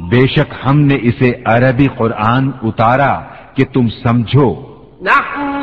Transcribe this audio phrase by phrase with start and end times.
[0.01, 3.21] بے شک ہم نے اسے عربی قرآن اتارا
[3.55, 4.55] کہ تم سمجھو۔
[5.01, 5.54] نحن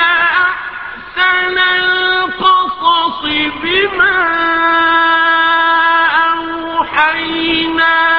[0.00, 3.22] أحسن القصص
[3.62, 4.20] بما
[6.32, 8.09] أوحينا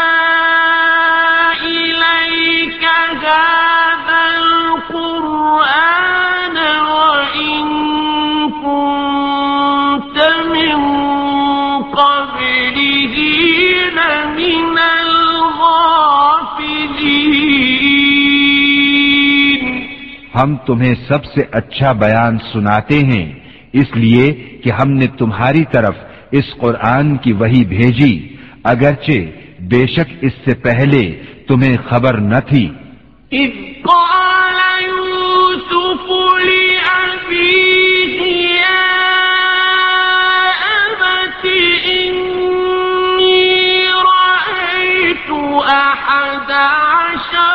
[20.35, 23.39] ہم تمہیں سب سے اچھا بیان سناتے ہیں،
[23.73, 25.95] اس لیے کہ ہم نے تمہاری طرف
[26.31, 29.19] اس قرآن کی وہی بھیجی۔ اگرچہ
[29.59, 32.69] بے شک اس سے پہلے تمہیں خبر نہ تھی۔
[33.31, 33.49] إذ
[33.83, 36.11] قال يوسف
[45.67, 47.51] أحد عشر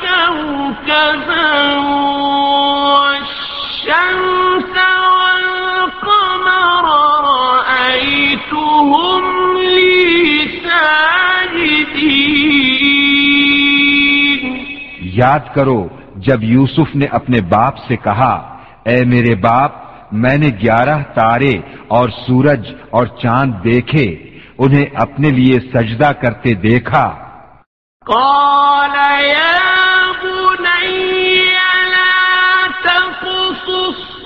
[0.00, 0.69] كوكبا
[15.02, 19.72] یاد کرو جب یوسف نے اپنے باپ سے کہا اے میرے باپ
[20.12, 21.52] میں نے گیارہ تارے
[21.88, 24.06] اور سورج اور چاند دیکھے
[24.58, 27.06] انہیں اپنے لیے سجدہ کرتے دیکھا۔
[28.06, 29.69] قال يا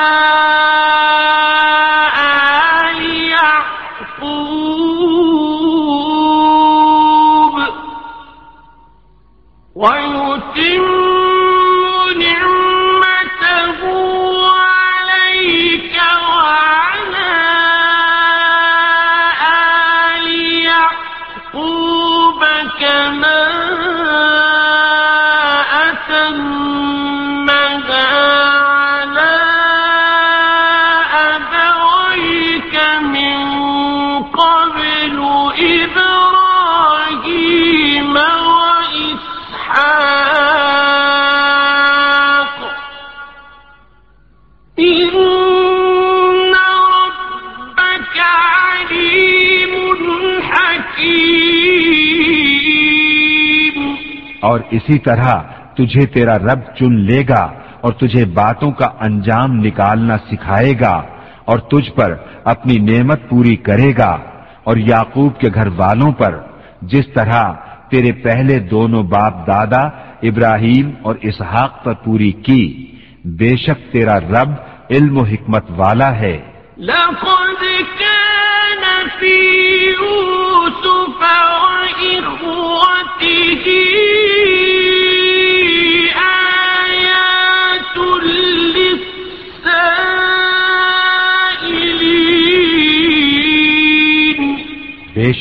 [54.72, 55.42] اسی طرح
[55.76, 61.02] تجھے تیرا رب چن لے گا اور تجھے باتوں کا انجام نکالنا سکھائے گا
[61.46, 64.18] اور تجھ پر اپنی نعمت پوری کرے گا
[64.64, 66.40] اور یعقوب کے گھر والوں پر،
[66.82, 67.54] جس طرح
[67.90, 69.90] تیرے پہلے دونوں باپ دادا
[70.24, 72.96] ابراہیم اور اسحاق پر پوری کی،
[73.26, 74.50] بے شک تیرا رب
[74.90, 76.40] علم و حکمت والا ہے۔
[76.78, 77.64] لقد
[78.00, 81.24] كان في يوسف
[81.64, 83.99] وإخوته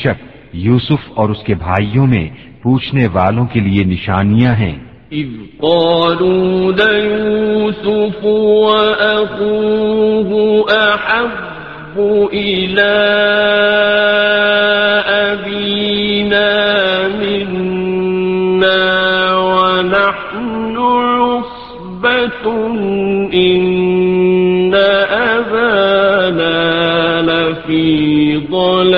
[0.03, 0.23] شک
[0.53, 2.29] یوسف اور اس کے بھائیوں میں
[2.63, 4.77] پوچھنے والوں کے لیے نشانیاں ہیں۔
[5.11, 8.25] إذ قالوا ليوسف
[8.65, 10.31] وأخوه
[10.71, 11.97] أحب
[12.33, 12.95] إلى
[15.29, 16.51] أبينا
[17.19, 18.83] منا
[19.37, 20.77] ونحن
[21.19, 22.45] عصبة
[23.33, 23.68] إن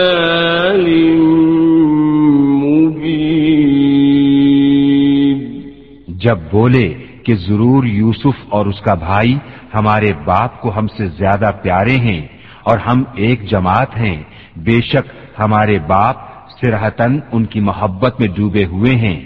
[0.01, 0.87] ضلال
[2.63, 3.41] مبين
[6.07, 6.93] جب بولے
[7.23, 9.37] کہ ضرور یوسف اور اس کا بھائی
[9.73, 12.27] ہمارے باپ کو ہم سے زیادہ پیارے ہیں
[12.63, 14.23] اور ہم ایک جماعت ہیں
[14.55, 16.15] بے شک ہمارے باپ
[16.61, 19.19] سرحتن ان کی محبت میں ڈوبے ہوئے ہیں۔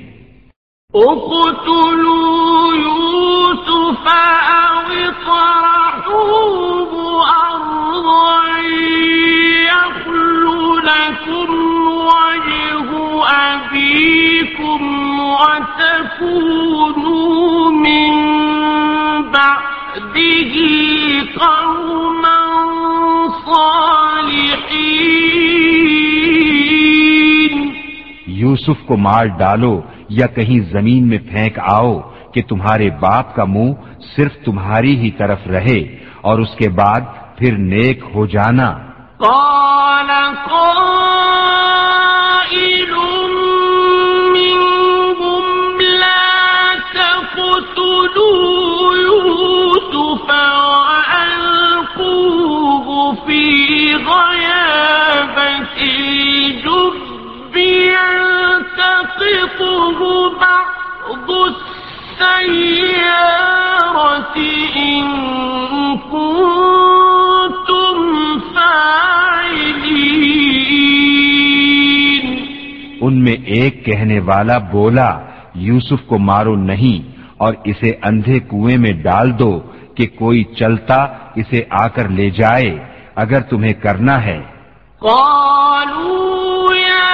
[0.93, 4.07] اقتلوا يوسف
[28.67, 31.99] یوسف کو مار ڈالو یا کہیں زمین میں پھینک آؤ
[32.33, 33.73] کہ تمہارے باپ کا منہ
[34.15, 37.01] صرف تمہاری ہی طرف رہے اور اس کے بعد
[37.37, 38.77] پھر نیک ہو جانا۔
[39.17, 43.24] قال قائلون
[62.33, 63.85] السيارة
[64.77, 65.05] إن
[66.11, 67.97] كنتم
[68.55, 70.05] فاعلين.
[73.01, 75.19] ان میں ایک کہنے والا بولا
[75.55, 76.97] یوسف کو مارو نہیں
[77.37, 79.59] اور اسے اندھے کنویں میں ڈال دو
[79.95, 80.95] کہ کوئی چلتا
[81.35, 82.85] اسے آ کر لے جائے
[83.15, 84.41] اگر تمہیں کرنا ہے۔
[84.99, 87.05] قالوا يا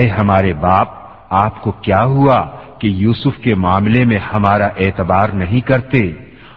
[0.00, 0.88] اے ہمارے باپ
[1.30, 2.46] آپ کو کیا ہوا
[2.78, 6.12] کہ یوسف کے معاملے میں ہمارا اعتبار نہیں کرتے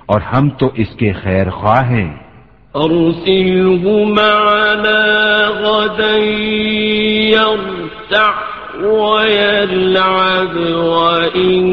[0.06, 2.14] اور ہم تو اس کے خیر خواہ ہیں؟
[4.08, 5.02] معنا
[5.60, 6.18] غدا
[7.34, 8.32] يرتع
[8.84, 11.64] ويلعب وإنا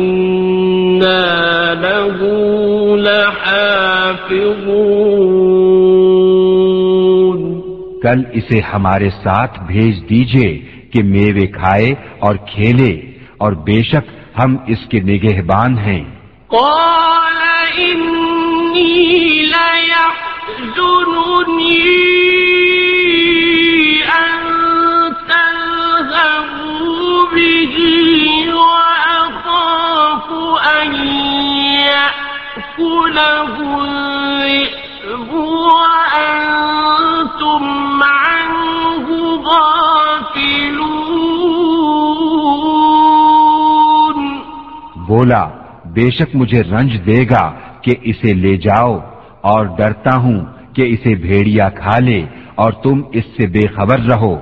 [1.80, 2.18] له
[2.96, 4.80] لحافظون۔
[8.02, 12.92] کل اسے ہمارے ساتھ بھیج دیجیے کہ میوے کھائے اور کھیلے،
[13.38, 14.04] اور بے شک
[14.38, 16.04] ہم اس کے نگہبان ہیں۔
[16.48, 17.40] قال
[17.78, 18.94] إني
[19.46, 20.50] ليحزنني
[45.20, 45.44] بولا،
[45.94, 47.44] بے شک مجھے رنج دے گا
[47.82, 48.98] کہ اسے لے جاؤ،
[49.50, 50.38] اور ڈرتا ہوں
[50.76, 52.20] کہ اسے بھیڑیا کھا لے
[52.54, 54.34] اور تم اس سے بے خبر رہو۔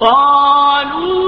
[0.00, 1.23] قالوا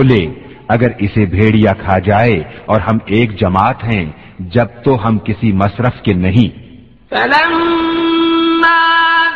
[0.00, 5.52] بولے، اگر اسے بھیڑیا کھا جائے اور ہم ایک جماعت ہیں، جب تو ہم کسی
[5.52, 6.48] مصرف کے نہیں۔
[7.10, 8.80] فلما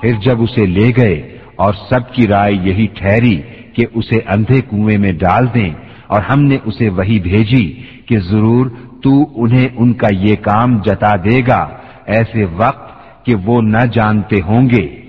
[0.00, 3.42] پھر جب اسے لے گئے اور سب کی رائے یہی ٹھہری
[3.74, 5.70] کہ اسے اندھے کنویں میں ڈال دیں
[6.06, 8.66] اور ہم نے اسے وہی بھیجی کہ ضرور
[9.02, 11.68] تو انہیں ان کا یہ کام جتا دے گا۔
[12.06, 12.90] ایسے وقت
[13.26, 15.00] کہ وہ نہ جانتے ہوں گے۔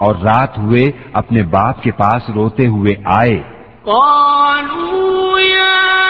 [0.00, 3.42] اور رات ہوئے اپنے باپ کے پاس روتے ہوئے آئے۔
[3.84, 6.09] قالوا يا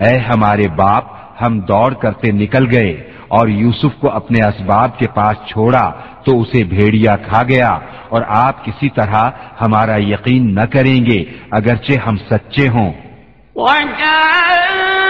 [0.00, 1.04] اے ہمارے باپ،
[1.42, 2.92] ہم دوڑ کرتے نکل گئے
[3.28, 5.90] اور یوسف کو اپنے اسباب کے پاس چھوڑا
[6.24, 11.92] تو اسے بھیڑیا کھا گیا اور آپ کسی طرح ہمارا یقین نہ کریں گے اگرچہ
[12.06, 12.92] ہم سچے ہوں۔
[13.56, 15.04] وجاءوا على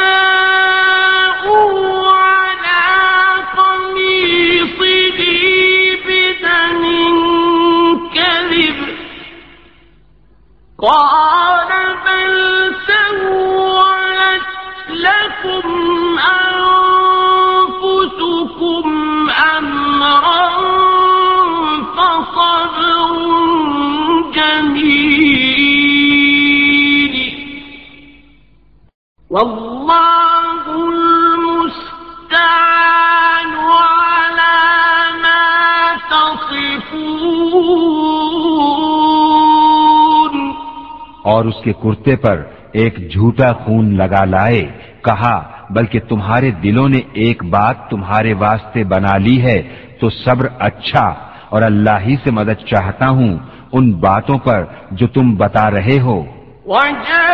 [10.78, 11.73] قال
[29.34, 31.80] والله المستعان
[33.70, 34.58] على
[35.22, 35.44] ما
[36.10, 37.34] تصفون.
[41.24, 42.36] اور اس کے کرتے پر
[42.72, 44.62] ایک جھوٹا خون لگا لائے
[45.04, 45.36] کہا
[45.70, 49.58] بلکہ تمہارے دلوں نے ایک بات تمہارے واسطے بنا لی ہے
[50.00, 51.06] تو صبر اچھا
[51.48, 53.38] اور اللہ ہی سے مدد چاہتا ہوں
[53.72, 56.18] ان باتوں پر جو تم بتا رہے ہو۔
[56.66, 57.33] وجاءت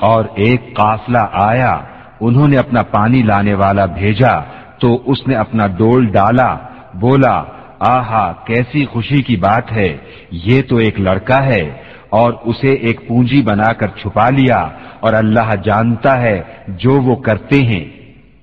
[0.01, 1.81] اور ایک قافلہ آیا،
[2.19, 4.39] انہوں نے اپنا پانی لانے والا بھیجا،
[4.79, 6.57] تو اس نے اپنا ڈول ڈالا،
[6.93, 7.43] بولا،
[7.79, 9.97] آہا، کیسی خوشی کی بات ہے،
[10.31, 14.67] یہ تو ایک لڑکا ہے، اور اسے ایک پونجی بنا کر چھپا لیا،
[14.99, 18.00] اور اللہ جانتا ہے جو وہ کرتے ہیں۔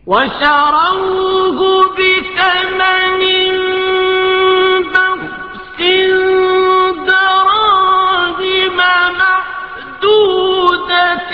[0.09, 1.61] وشروه
[1.97, 3.21] بثمن
[4.93, 5.81] بخس
[7.09, 11.33] دراهم معدودة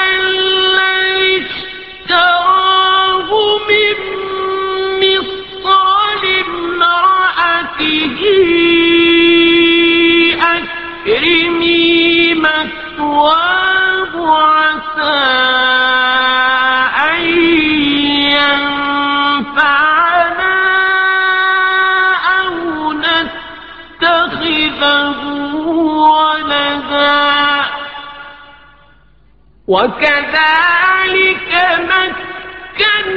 [29.68, 31.52] وكذلك
[31.90, 33.16] مكنا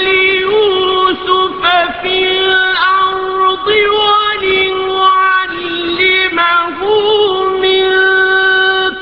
[0.00, 1.62] ليوسف
[2.02, 3.66] في الأرض
[5.66, 6.80] ولنعلمه
[7.62, 7.86] من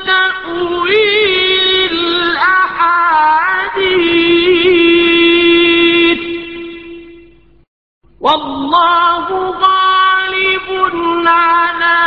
[0.07, 1.93] تأويل
[5.25, 6.21] الأحاديث
[8.21, 10.69] والله غالب
[11.27, 12.05] على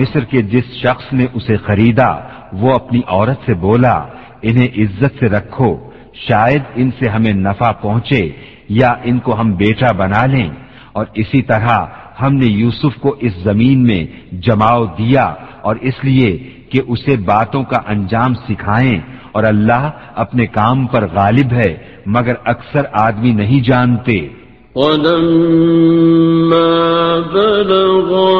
[0.00, 2.20] مصر کے جس شخص نے اسے خریدا،
[2.52, 4.04] وہ اپنی عورت سے بولا،
[4.42, 8.30] انہیں عزت سے رکھو، شاید ان سے ہمیں نفع پہنچے
[8.68, 10.50] یا ان کو ہم بیٹا بنا لیں۔
[10.92, 11.86] اور اسی طرح
[12.22, 17.64] ہم نے یوسف کو اس زمین میں جماؤ دیا، اور اس لیے کہ اسے باتوں
[17.64, 19.00] کا انجام سکھائیں۔
[19.32, 21.76] اور اللہ اپنے کام پر غالب ہے،
[22.06, 24.28] مگر اکثر آدمی نہیں جانتے۔
[24.74, 28.30] ولما بلغ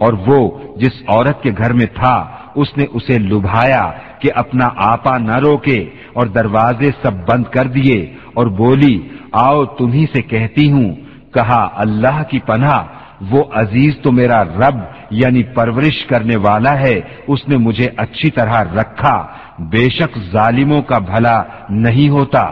[0.02, 0.49] اور وہ
[0.82, 2.15] جس عورت کے گھر میں تھا،
[2.56, 5.80] اس نے اسے لبھایا کہ اپنا آپا نہ روکے
[6.19, 8.97] اور دروازے سب بند کر دیے اور بولی،
[9.32, 10.95] آؤ تمہیں سے کہتی ہوں،
[11.34, 12.84] کہا، اللہ کی پناہ،
[13.32, 14.77] وہ عزیز تو میرا رب
[15.12, 19.17] یعنی پرورش کرنے والا ہے، اس نے مجھے اچھی طرح رکھا،
[19.60, 22.45] بے شک ظالموں کا بھلا نہیں ہوتا۔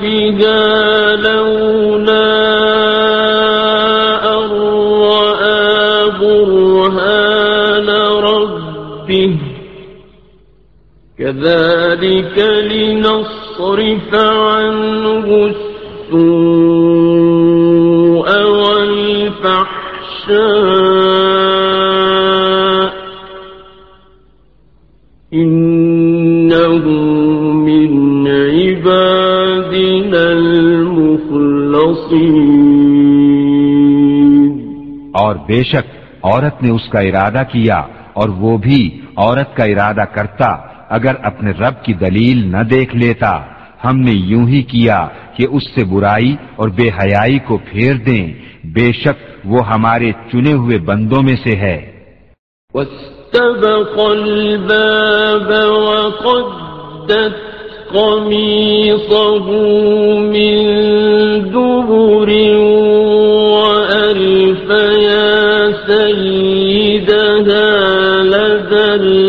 [0.00, 0.60] بها
[1.24, 2.55] لولا
[11.18, 12.38] كذلك
[12.72, 16.26] لنصرف عنه السوء
[18.44, 19.76] والفحشاء
[25.32, 26.84] إنه
[27.54, 27.90] من
[28.28, 31.56] عبادنا المخلصين.
[35.12, 35.86] اور بے شک
[36.22, 37.80] عورت نے اس کا ارادہ کیا
[38.12, 38.80] اور وہ بھی
[39.16, 43.40] عورت کا ارادہ کرتا اگر اپنے رب کی دلیل نہ دیکھ لیتا،
[43.84, 48.32] ہم نے یوں ہی کیا کہ اس سے برائی اور بے حیائی کو پھیر دیں۔
[48.64, 51.92] بے شک وہ ہمارے چنے ہوئے بندوں میں سے ہے۔
[52.74, 57.56] واستبق الباب وقدت
[57.92, 59.52] قميصه
[60.18, 60.64] من
[61.44, 62.30] دبر
[63.54, 64.70] وألف
[65.02, 66.22] يا سيدها
[68.24, 69.25] لدى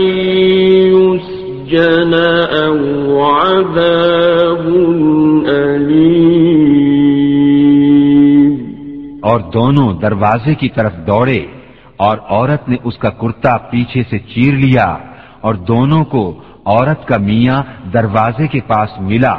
[0.93, 2.13] يسجن
[2.63, 2.77] أو
[3.23, 4.65] عذاب
[5.47, 6.53] أليم.
[9.21, 11.41] اور دونوں دروازے کی طرف دوڑے
[11.97, 14.97] اور عورت نے اس کا کرتا پیچھے سے چیر لیا۔
[15.43, 16.23] اور دونوں کو
[16.65, 17.61] عورت کا میاں
[17.93, 19.35] دروازے کے پاس ملا۔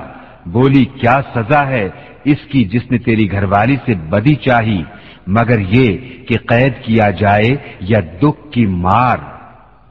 [0.47, 1.87] بولی، کیا سزا ہے
[2.25, 4.83] اس کی جس نے تیری گھر والی سے بدی چاہی،
[5.27, 5.89] مگر یہ
[6.29, 9.19] کہ قید کیا جائے یا دکھ کی مار؟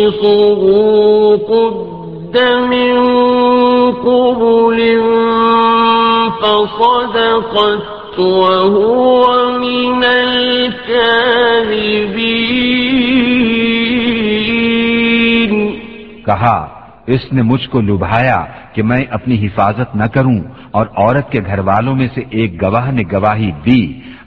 [0.06, 2.36] قميصه قد
[2.70, 2.94] من
[3.92, 4.78] قبل
[6.40, 9.22] فصدقت وهو
[9.58, 10.86] من الكاذبين
[16.26, 16.58] کہا،
[17.06, 18.40] اس نے مجھ کو لبھایا
[18.72, 20.38] کہ میں اپنی حفاظت نہ کروں
[20.70, 23.82] اور عورت کے گھر والوں میں سے ایک گواہ نے گواہی دی۔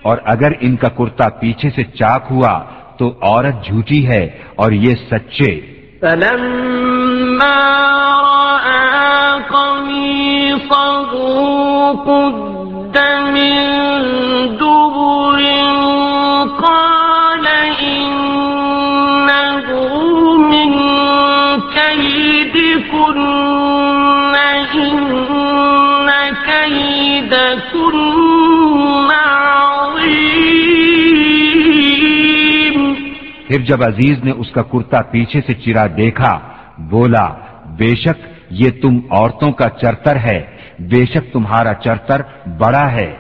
[0.03, 2.61] اور اگر ان کا کرتا پیچھے سے چاک ہوا
[2.99, 4.25] تو عورت جھوٹی ہے
[4.57, 5.72] اور یہ سچے۔
[6.03, 7.59] فلما
[8.21, 11.13] رأى قميصه
[11.93, 12.99] قد
[13.35, 13.57] من
[14.57, 15.41] دبر
[16.63, 17.47] قال
[17.81, 19.67] إنه
[20.37, 20.71] من
[21.75, 23.19] كيدكن
[24.75, 25.01] إن
[26.47, 28.12] كيدكن.
[33.53, 36.33] پھر جب عزیز نے اس کا کرتا پیچھے سے چرا دیکھا،
[36.91, 37.27] بولا،
[37.79, 38.19] بے شک
[38.61, 40.39] یہ تم عورتوں کا چرتر ہے،
[40.79, 42.19] بے شک تمہارا چرتر
[42.59, 43.11] بڑا ہے۔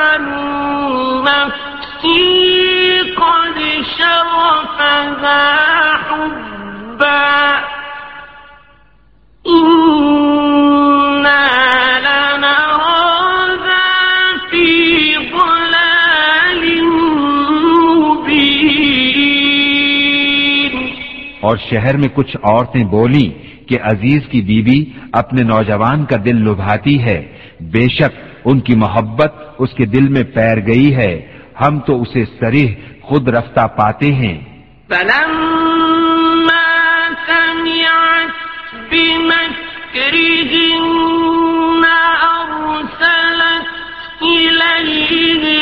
[0.01, 0.25] عن
[21.41, 23.29] اور شہر میں کچھ عورتیں بولیں
[23.69, 29.33] کہ عزیز کی بیوی اپنے نوجوان کا دل لبھاتی ہے۔ بے شک ان کی محبت
[29.59, 32.75] اس کے دل میں پیر گئی ہے۔ ہم تو اسے سریح
[33.09, 34.37] خود رفتہ پاتے ہیں۔
[34.89, 36.65] فلما
[37.27, 38.33] سمعت
[38.91, 40.35] بمكرهن
[42.35, 43.67] أرسلت
[44.23, 45.53] إليهن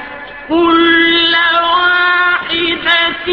[0.50, 3.28] كل واحدة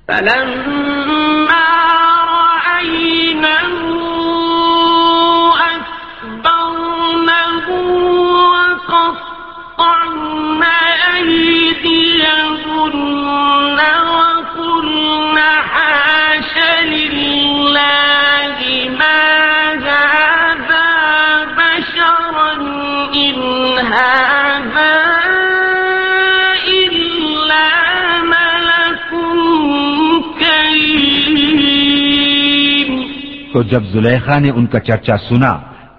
[0.08, 0.77] فلما
[33.70, 35.52] جب زلیخا نے ان کا چرچا سنا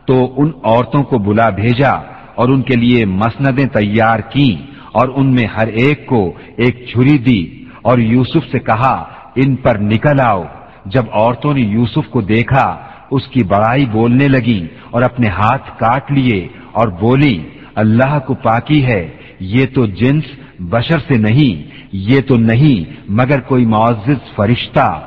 [0.08, 1.92] تو ان عورتوں کو بلا بھیجا
[2.36, 4.56] اور ان کے لیے مسندیں تیار کی
[4.92, 8.96] اور ان میں ہر ایک کو ایک چھری دی اور یوسف سے کہا،
[9.36, 10.44] ان پر نکل آؤ۔
[10.86, 12.68] جب عورتوں نے یوسف کو دیکھا،
[13.12, 18.86] اس کی بڑائی بولنے لگی اور اپنے ہاتھ کاٹ لیے اور بولی، اللہ کو پاکی
[18.86, 20.24] ہے، یہ تو جنس
[20.60, 25.00] بشر سے نہیں، یہ تو نہیں، مگر کوئی معزز فرشتہ۔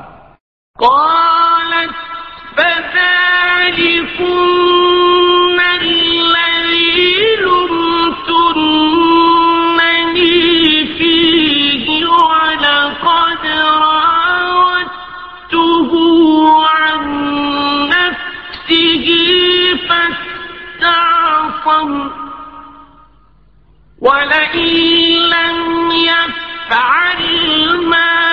[24.03, 24.69] ولئن
[25.31, 27.23] لم يفعل
[27.87, 28.33] ما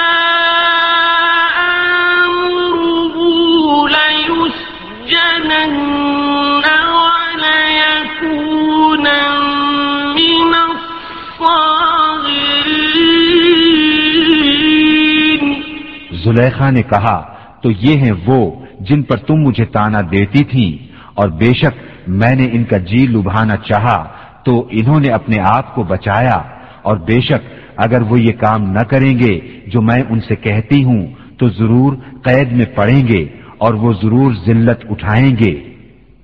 [16.29, 17.17] زلیخا نے کہا،
[17.61, 18.39] تو یہ ہیں وہ
[18.79, 20.67] جن پر تم مجھے تانا دیتی تھی
[21.13, 21.75] اور بے شک
[22.07, 23.97] میں نے ان کا جی لبھانا چاہا
[24.45, 26.37] تو انہوں نے اپنے آپ کو بچایا
[26.81, 27.41] اور بے شک
[27.77, 29.33] اگر وہ یہ کام نہ کریں گے
[29.67, 31.01] جو میں ان سے کہتی ہوں
[31.39, 33.23] تو ضرور قید میں پڑیں گے
[33.57, 35.53] اور وہ ضرور ذلت اٹھائیں گے.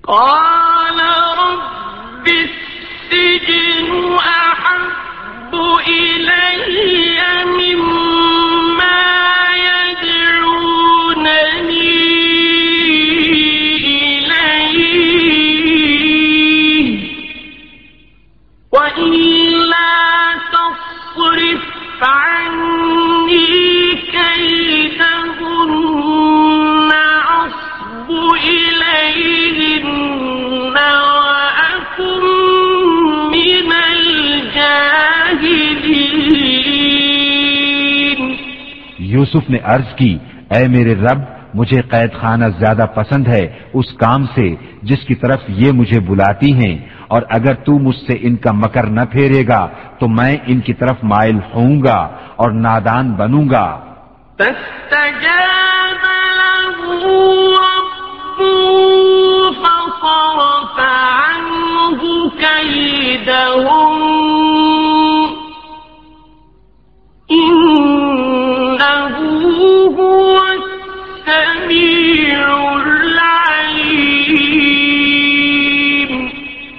[0.01, 0.99] قال
[1.39, 3.89] رب السجن
[4.19, 5.55] أحب
[39.25, 40.17] یوسف نے عرض کی،
[40.49, 41.19] اے میرے رب،
[41.53, 46.53] مجھے قید خانہ زیادہ پسند ہے، اس کام سے جس کی طرف یہ مجھے بلاتی
[46.53, 46.75] ہیں،
[47.07, 49.67] اور اگر تو مجھ سے ان کا مکر نہ پھیرے گا،
[49.99, 51.99] تو میں ان کی طرف مائل ہوں گا
[52.35, 53.67] اور نادان بنوں گا.
[54.39, 54.95] فصرف
[67.55, 68.04] عنه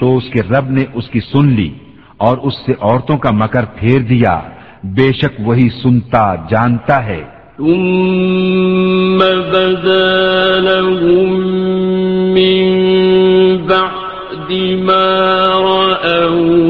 [0.00, 1.70] تو اس کے رب نے اس کی سن لی
[2.16, 4.40] اور اس سے عورتوں کا مکر پھیر دیا۔
[4.84, 7.24] بے شک وہی سنتا جانتا ہے۔
[7.56, 11.40] ثم بدا لهم
[12.32, 12.66] من
[13.68, 14.52] بعد
[14.84, 15.14] ما
[15.60, 16.65] رأوا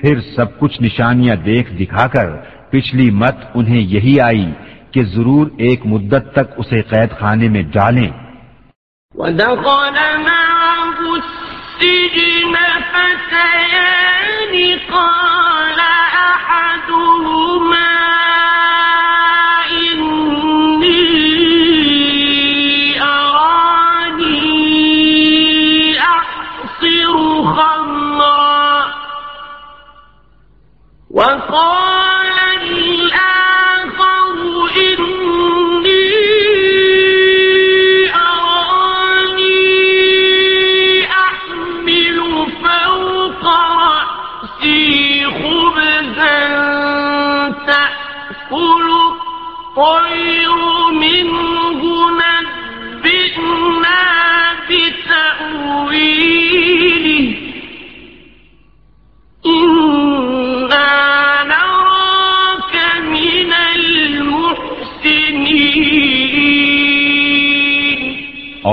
[0.00, 2.28] پھر سب کچھ نشانیاں دیکھ دکھا کر
[2.70, 4.52] پچھلی مت انہیں یہی آئی
[4.90, 8.10] کہ ضرور ایک مدت تک اسے قید خانے میں ڈالیں۔
[9.14, 12.54] ودخل معه السجن
[12.92, 14.54] فتيان
[14.90, 15.31] قال
[31.12, 31.91] وقال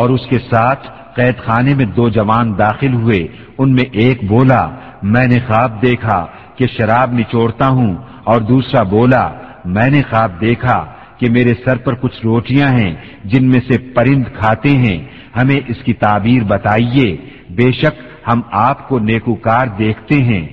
[0.10, 4.70] اور اس کے ساتھ قید خانے میں دو جوان داخل ہوئے۔ ان میں ایک بولا،
[5.04, 9.30] میں نے خواب دیکھا کہ شراب نچوڑتا ہوں۔ اور دوسرا بولا،
[9.66, 14.24] میں نے خواب دیکھا کہ میرے سر پر کچھ روٹیاں ہیں، جن میں سے پرند
[14.40, 15.06] کھاتے ہیں۔
[15.42, 17.18] ہمیں اس کی تعبیر بتائیے۔
[17.50, 20.48] بے شک ہم آپ کو نیکوکار دیکھتے ہیں۔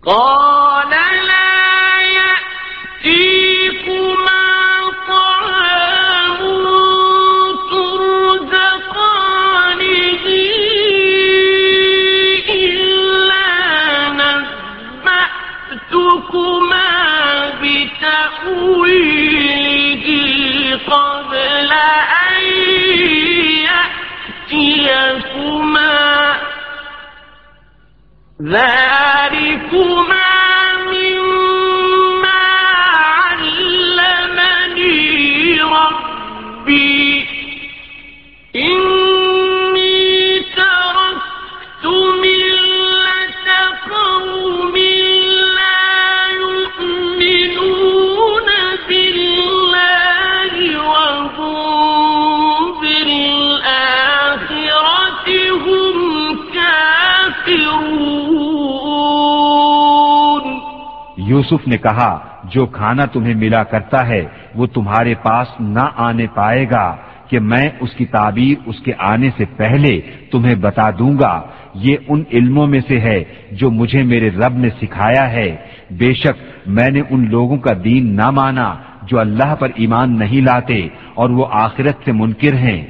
[0.00, 1.38] قال لا
[28.42, 30.47] ذلكما
[61.50, 66.66] یوسف نے کہا، جو کھانا تمہیں ملا کرتا ہے، وہ تمہارے پاس نہ آنے پائے
[66.70, 66.96] گا
[67.28, 70.00] کہ میں اس کی تعبیر اس کے آنے سے پہلے
[70.32, 71.42] تمہیں بتا دوں گا۔
[71.74, 75.56] یہ ان علموں میں سے ہے جو مجھے میرے رب نے سکھایا ہے۔
[75.90, 80.40] بے شک میں نے ان لوگوں کا دین نہ مانا جو اللہ پر ایمان نہیں
[80.40, 82.86] لاتے اور وہ آخرت سے منکر ہیں۔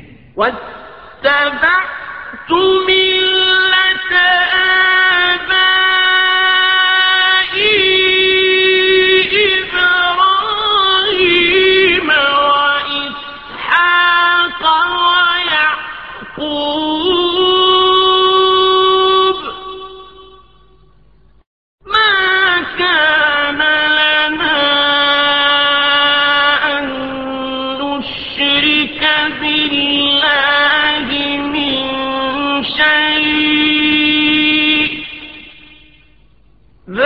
[36.89, 36.97] اور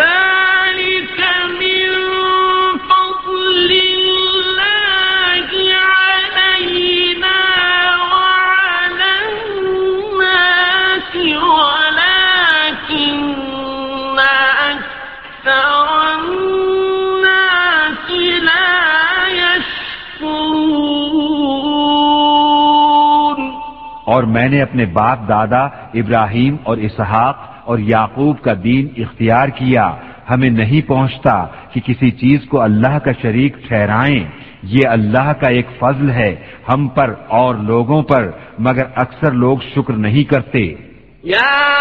[24.22, 25.62] میں نے اپنے باپ دادا
[25.94, 29.94] ابراہیم اور اسحاق اور یعقوب کا دین اختیار کیا۔
[30.30, 34.24] ہمیں نہیں پہنچتا کہ کسی چیز کو اللہ کا شریک ٹھہرائیں۔
[34.62, 36.36] یہ اللہ کا ایک فضل ہے
[36.72, 40.74] ہم پر اور لوگوں پر، مگر اکثر لوگ شکر نہیں کرتے۔
[41.24, 41.72] يا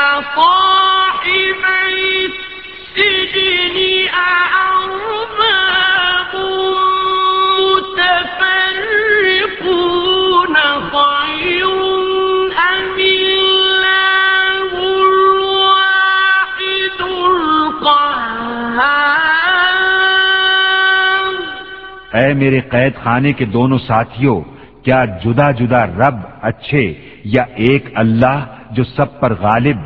[22.22, 24.40] اے میرے قید خانے کے دونوں ساتھیوں،
[24.84, 26.84] کیا جدا جدا رب اچھے
[27.24, 29.78] یا ایک اللہ جو سب پر غالب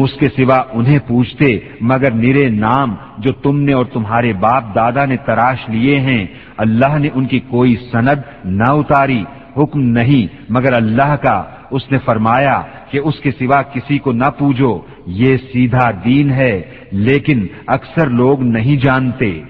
[0.00, 4.74] تم اس کے سوا انہیں پوچھتے، مگر نرے نام جو تم نے اور تمہارے باپ
[4.74, 9.24] دادا نے تراش لیے ہیں، اللہ نے ان کی کوئی سند نہ اتاری،
[9.56, 14.30] حکم نہیں، مگر اللہ کا۔ اس نے فرمایا کہ اس کے سوا کسی کو نہ
[14.38, 16.62] پوجو، یہ سیدھا دین ہے،
[16.92, 19.42] لیکن اکثر لوگ نہیں جانتے۔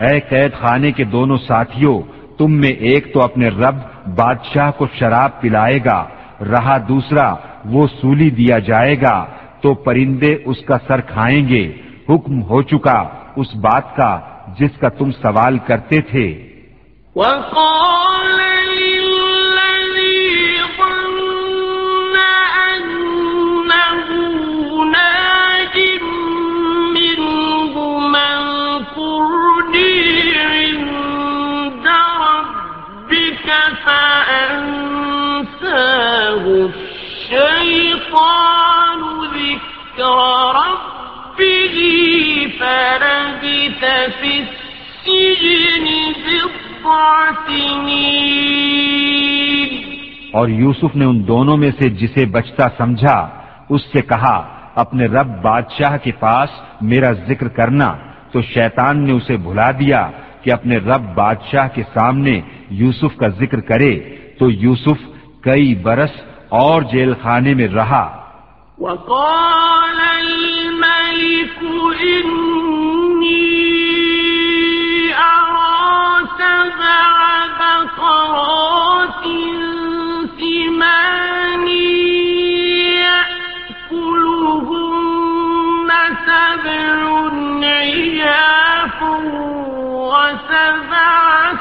[0.00, 1.98] اے قید خانے کے دونوں ساتھیوں
[2.38, 3.74] تم میں ایک تو اپنے رب
[4.16, 6.04] بادشاہ کو شراب پلائے گا،
[6.40, 7.34] رہا دوسرا
[7.64, 9.26] وہ سولی دیا جائے گا،
[9.60, 11.72] تو پرندے اس کا سر کھائیں گے۔
[12.08, 14.20] حکم ہو چکا اس بات کا
[14.58, 16.48] جس کا تم سوال کرتے تھے۔
[17.16, 18.47] وَقَالَ
[38.18, 39.00] الشيطان
[39.34, 40.10] ذكر
[40.54, 41.76] ربه
[44.20, 45.86] في السجن
[46.26, 47.98] بضع سنين.
[50.32, 53.28] اور یوسف نے ان دونوں میں سے جسے بچتا سمجھا،
[53.68, 56.48] اس سے کہا، اپنے رب بادشاہ کے پاس
[56.80, 57.96] میرا ذکر کرنا۔
[58.32, 60.10] تو شیطان نے اسے بھلا دیا
[60.42, 62.40] کہ اپنے رب بادشاہ کے سامنے
[62.70, 63.98] یوسف کا ذکر کرے۔
[64.38, 66.10] تو یوسف کئی برس
[66.48, 68.24] اور جیل خانے میں رہا۔
[68.78, 71.62] وقال الملك
[72.00, 73.48] إني
[75.18, 77.06] أرى سبع
[77.58, 79.24] بقرات
[80.38, 81.68] سمان
[83.88, 84.08] يأكلهن
[86.26, 86.98] سبع
[87.64, 89.02] عياف
[89.82, 91.12] وسبع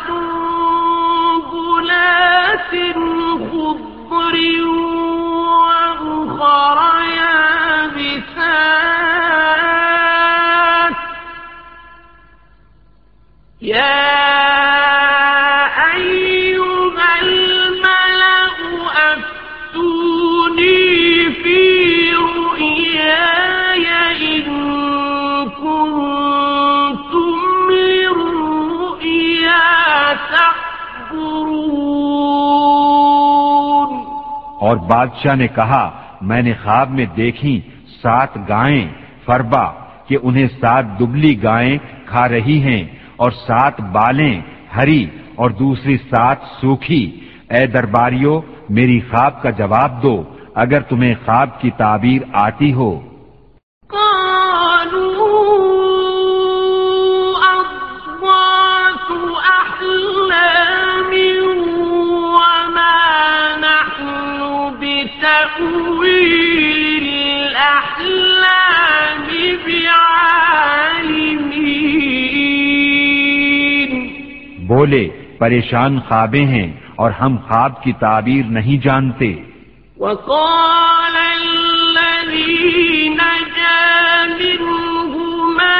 [0.08, 0.36] سنبلات
[3.52, 3.87] خضر
[13.62, 14.57] يا
[34.68, 35.84] اور بادشاہ نے کہا،
[36.22, 37.60] میں نے خواب میں دیکھی
[38.04, 38.88] سات گائیں،
[39.26, 39.66] فربا،
[40.08, 42.84] کہ انہیں سات دبلی گائیں کھا رہی ہیں،
[43.16, 44.36] اور سات بالیں
[44.76, 45.04] ہری،
[45.36, 47.04] اور دوسری سات سوکھی۔
[47.50, 50.16] اے درباریوں میری خواب کا جواب دو،
[50.56, 52.92] اگر تمہیں خواب کی تعبیر آتی ہو۔
[74.68, 79.34] بولے پریشان خوابیں ہیں اور ہم خواب کی تعبیر نہیں جانتے۔
[79.98, 85.80] وقال الذي نجا منهما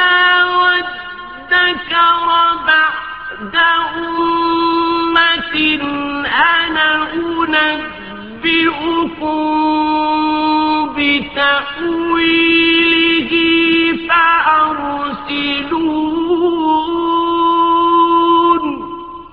[0.56, 2.26] وادكر
[2.66, 3.56] بعد
[3.96, 5.56] أمة
[6.26, 7.97] أنا فأرسلون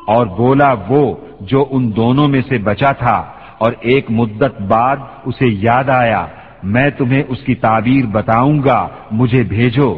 [0.07, 5.45] اور بولا وہ جو ان دونوں میں سے بچا تھا اور ایک مدت بعد اسے
[5.47, 6.25] یاد آیا
[6.63, 9.95] میں تمہیں اس کی تعبیر بتاؤں گا مجھے بھیجو۔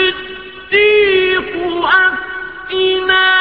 [1.85, 3.33] أفتنا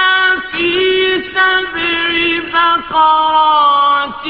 [0.53, 2.13] في سبع
[2.53, 4.27] بقرات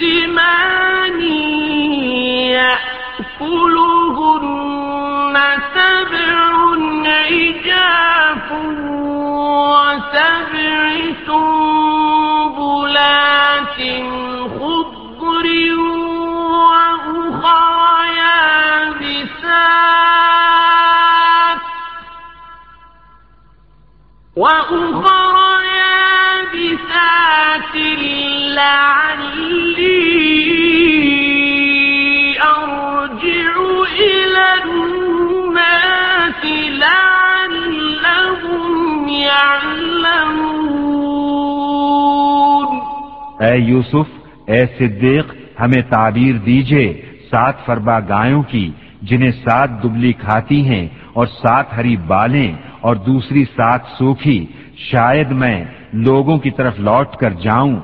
[0.00, 1.20] سمان
[4.40, 5.36] يأكلهن
[5.74, 6.40] سبع
[7.06, 8.48] عجاف
[9.60, 10.80] وسبع
[12.50, 13.78] سنبلات
[14.60, 15.46] خضر
[16.50, 17.68] وأخرى
[18.20, 19.70] يابسات
[24.36, 25.66] وأخرى
[26.54, 27.74] يابسات
[28.54, 29.98] لعلي
[32.38, 33.52] أرجع
[34.00, 36.42] إلى الناس
[36.84, 38.62] لعلهم
[39.08, 40.70] يعلمون
[43.40, 44.08] اے یوسف،
[44.46, 45.26] اے صدیق،
[45.60, 46.86] ہمیں تعبیر دیجیے
[47.30, 48.66] سات فربا گایوں کی،
[49.02, 55.64] جنہیں سات دبلی کھاتی ہیں اور سات ہری بالیں اور دوسری سات سوکھی، شاید میں
[55.92, 57.80] لوگوں کی طرف لوٹ کر جاؤں،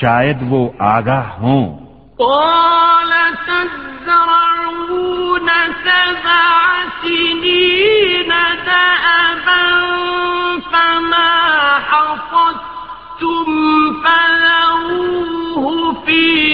[0.00, 1.78] شاید وہ آگاہ ہوں۔
[2.16, 3.12] قال
[3.46, 5.48] تزرعون
[5.84, 8.32] سبع سنين
[8.66, 9.66] دأبا
[10.70, 16.50] فما حصدتم فذروه في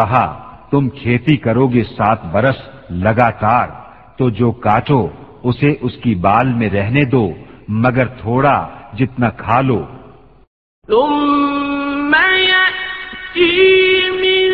[0.00, 2.56] کہا، تم کھیتی کرو گے سات برس
[2.90, 3.68] لگاتار،
[4.18, 5.08] تو جو کاٹو،
[5.42, 7.32] اسے اس کی بال میں رہنے دو،
[7.68, 9.84] مگر تھوڑا جتنا کھا لو۔
[10.86, 12.14] ثم
[12.50, 14.48] يأتي من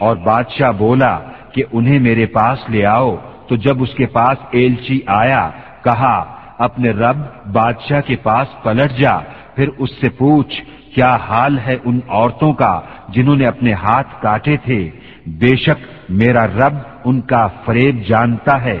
[0.00, 1.18] اور بادشاہ بولا
[1.52, 3.16] کہ انہیں میرے پاس لے آؤ۔
[3.48, 5.50] تو جب اس کے پاس ایلچی آیا
[5.84, 7.16] کہا اپنے رب
[7.52, 9.18] بادشاہ کے پاس پلٹ جا۔
[9.56, 10.62] پھر اس سے پوچھ
[10.94, 14.90] کیا حال ہے ان عورتوں کا جنہوں نے اپنے ہاتھ کاٹے تھے؟
[15.26, 16.74] بے شک میرا رب
[17.04, 18.80] ان کا فریب جانتا ہے۔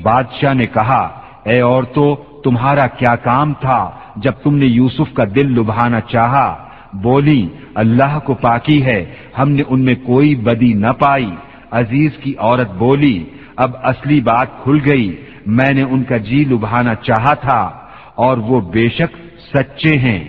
[0.02, 1.02] بادشاہ نے کہا،
[1.44, 7.48] اے عورتوں تمہارا کیا کام تھا جب تم نے یوسف کا دل لبھانا چاہا؟ بولی،
[7.74, 11.30] اللہ کو پاکی ہے، ہم نے ان میں کوئی بدی نہ پائی۔
[11.74, 13.24] عزیز کی عورت بولی،
[13.56, 15.16] اب اصلی بات کھل گئی،
[15.46, 17.70] میں نے ان کا جی لبھانا چاہا تھا
[18.14, 19.16] اور وہ بے شک
[19.52, 20.24] سچے ہیں۔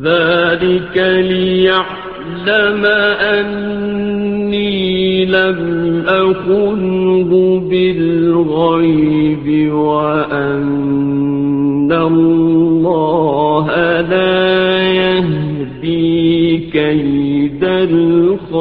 [0.00, 2.86] ذلك ليعلم
[3.20, 7.30] أني لم أخنه
[7.70, 13.66] بالغيب وأن الله
[14.00, 15.51] لا يهدي
[15.82, 18.52] كيد الخائنين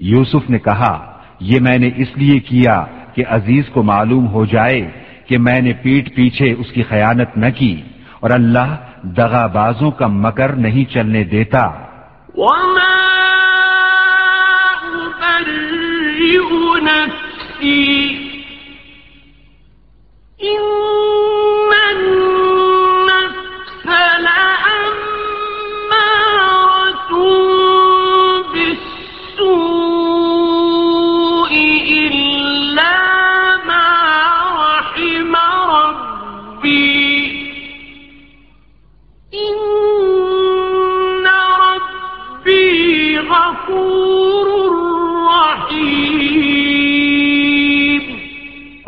[0.00, 4.90] یوسف نے کہا یہ میں نے اس لیے کیا کہ عزیز کو معلوم ہو جائے
[5.26, 7.80] کہ میں نے پیٹ پیچھے اس کی خیانت نہ کی
[8.20, 11.66] اور اللہ دغا بازوں کا مکر نہیں چلنے دیتا۔
[12.36, 12.98] وما
[14.84, 16.36] أبرئ
[16.82, 18.08] نفسي۔
[20.42, 20.81] إن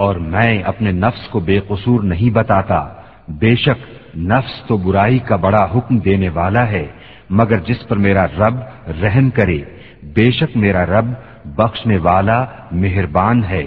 [0.04, 2.88] اور میں اپنے نفس کو بے قصور نہیں بتاتا۔
[3.28, 6.86] بے شک نفس تو برائی کا بڑا حکم دینے والا ہے،
[7.30, 8.56] مگر جس پر میرا رب
[9.02, 9.62] رحم کرے،
[10.02, 11.06] بے شک میرا رب
[11.44, 13.64] بخشنے والا مہربان ہے۔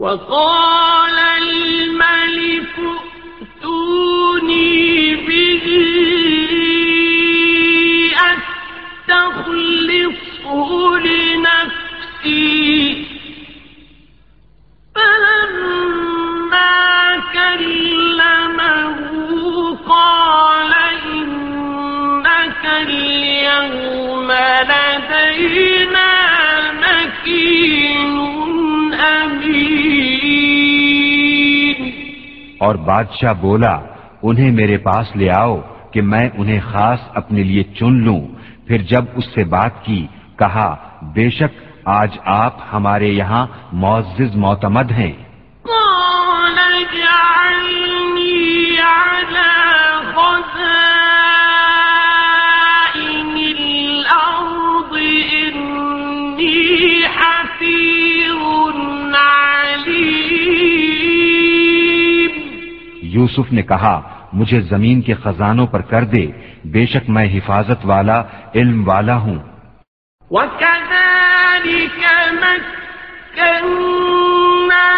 [0.00, 1.18] وقال
[5.28, 5.84] به
[9.10, 13.07] أستخلصه لنفسي.
[32.60, 33.80] اور بادشاہ بولا،
[34.22, 35.60] انہیں میرے پاس لے آؤ
[35.92, 38.20] کہ میں انہیں خاص اپنے لیے چن لوں۔
[38.66, 40.06] پھر جب اس سے بات کی،
[40.38, 45.12] کہا، بے شک آج آپ ہمارے یہاں معزز معتمد ہیں۔
[63.02, 64.00] یوسف نے کہا
[64.32, 66.26] مجھے زمین کے خزانوں پر کر دے
[66.64, 68.22] بے شک میں حفاظت والا
[68.54, 69.38] علم والا ہوں۔
[71.58, 72.02] وكذلك
[73.36, 74.88] مكنا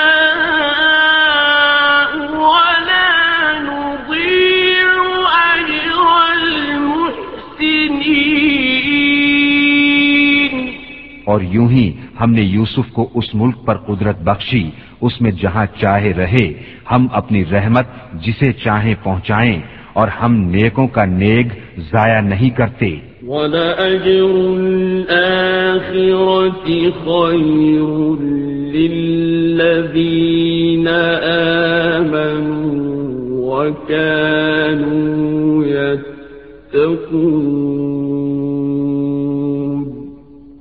[11.28, 14.70] اور یوں ہی ہم نے یوسف کو اس ملک پر قدرت بخشی،
[15.00, 16.52] اس میں جہاں چاہے رہے،
[16.90, 17.86] ہم اپنی رحمت
[18.24, 19.60] جسے چاہیں پہنچائیں،
[19.92, 21.48] اور ہم نیکوں کا نیگ
[21.92, 22.96] ضائع نہیں کرتے۔
[23.28, 26.68] ولأجر الآخرة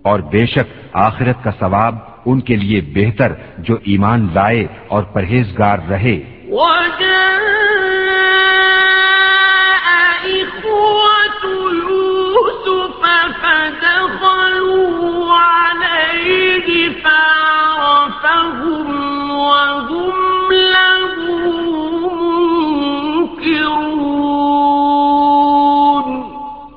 [0.08, 1.96] اور بے شک آخرت کا ثواب
[2.26, 7.38] ان کے لیے بہتر جو ایمان لائے اور پرہیزگار رہے۔ وجاء
[19.40, 20.97] وهم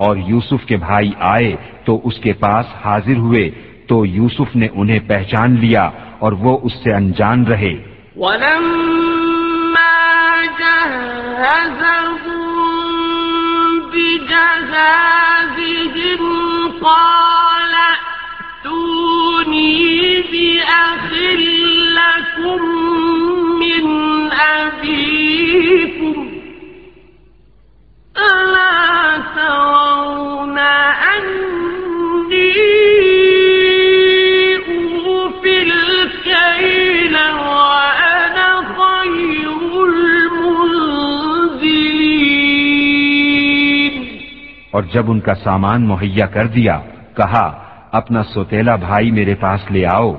[0.00, 3.50] اور یوسف کے بھائی آئے تو اس کے پاس حاضر ہوئے
[3.88, 7.74] تو یوسف نے انہیں پہچان لیا اور وہ اس سے انجان رہے۔
[8.16, 9.10] ولما
[10.58, 11.04] جهزهم
[16.80, 17.74] قال،
[18.52, 19.80] ائتوني
[20.32, 21.12] بأخ
[21.98, 22.60] لكم
[23.58, 23.84] من
[24.40, 25.09] أبيكم
[44.72, 46.80] اور جب ان کا سامان مہیا کر دیا،
[47.16, 50.14] کہا، اپنا سوتیلا بھائی میرے پاس لے آؤ۔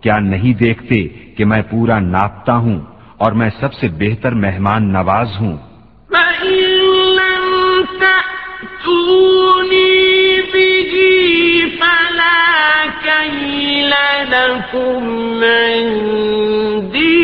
[0.00, 2.80] کیا نہیں دیکھتے کہ میں پورا ناپتا ہوں
[3.18, 5.56] اور میں سب سے بہتر مہمان نواز ہوں؟
[14.30, 17.14] لكم عندي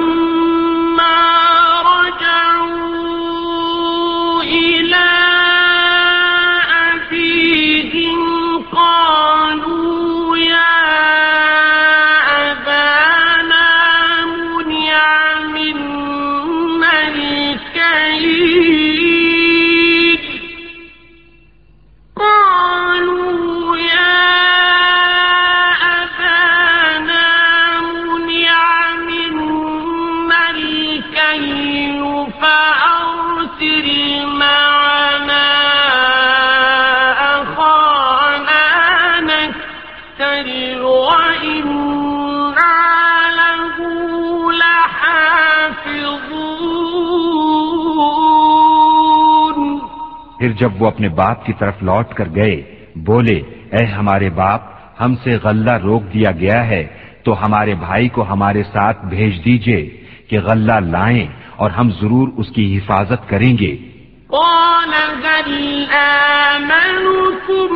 [50.98, 52.62] اپنے باپ کی طرف لوٹ کر گئے۔
[52.96, 53.36] بولے،
[53.72, 54.60] اے ہمارے باپ،
[55.00, 56.86] ہم سے غلہ روک دیا گیا ہے،
[57.24, 61.26] تو ہمارے بھائی کو ہمارے ساتھ بھیج دیجیے کہ غلہ لائیں
[61.56, 63.76] اور ہم ضرور اس کی حفاظت کریں گے۔
[64.28, 65.84] قال هل
[66.56, 67.72] آمنكم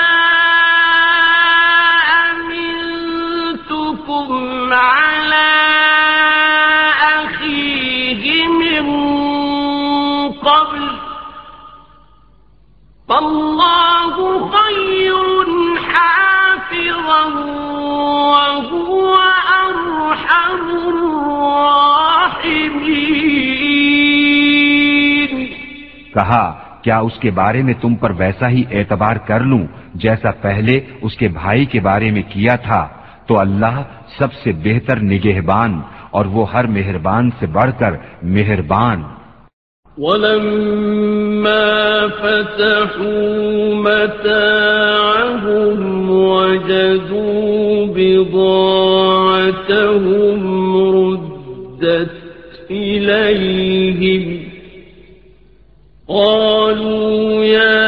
[26.21, 30.81] کہا، کیا اس کے بارے میں تم پر ویسا ہی اعتبار کر لوں جیسا پہلے
[31.03, 32.89] اس کے بھائی کے بارے میں کیا تھا؟
[33.27, 33.83] تو اللہ
[34.19, 37.93] سب سے بہتر نگہبان اور وہ ہر مہربان سے بڑھ کر
[38.23, 39.03] مہربان۔
[39.99, 52.11] ولما فتحوا متاعهم وجدوا بضاعتهم ردت
[52.71, 54.40] إليهم
[56.11, 57.80] قالوا يا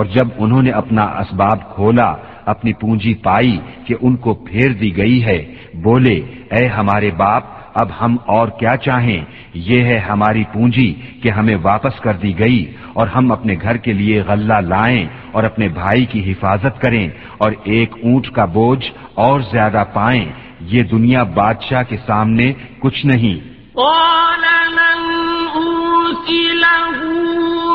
[0.00, 2.14] اور جب انہوں نے اپنا اسباب کھولا،
[2.46, 6.20] اپنی پونجی پائی کہ ان کو پھیر دی گئی ہے، بولے،
[6.50, 7.42] اے ہمارے باپ،
[7.74, 9.24] اب ہم اور کیا چاہیں؟
[9.54, 13.92] یہ ہے ہماری پونجی کہ ہمیں واپس کر دی گئی اور ہم اپنے گھر کے
[13.92, 19.40] لیے غلہ لائیں اور اپنے بھائی کی حفاظت کریں اور ایک اونٹ کا بوجھ اور
[19.40, 20.24] زیادہ پائیں۔
[20.60, 24.44] یہ دنیا بادشاہ کے سامنے کچھ نہیں۔ قال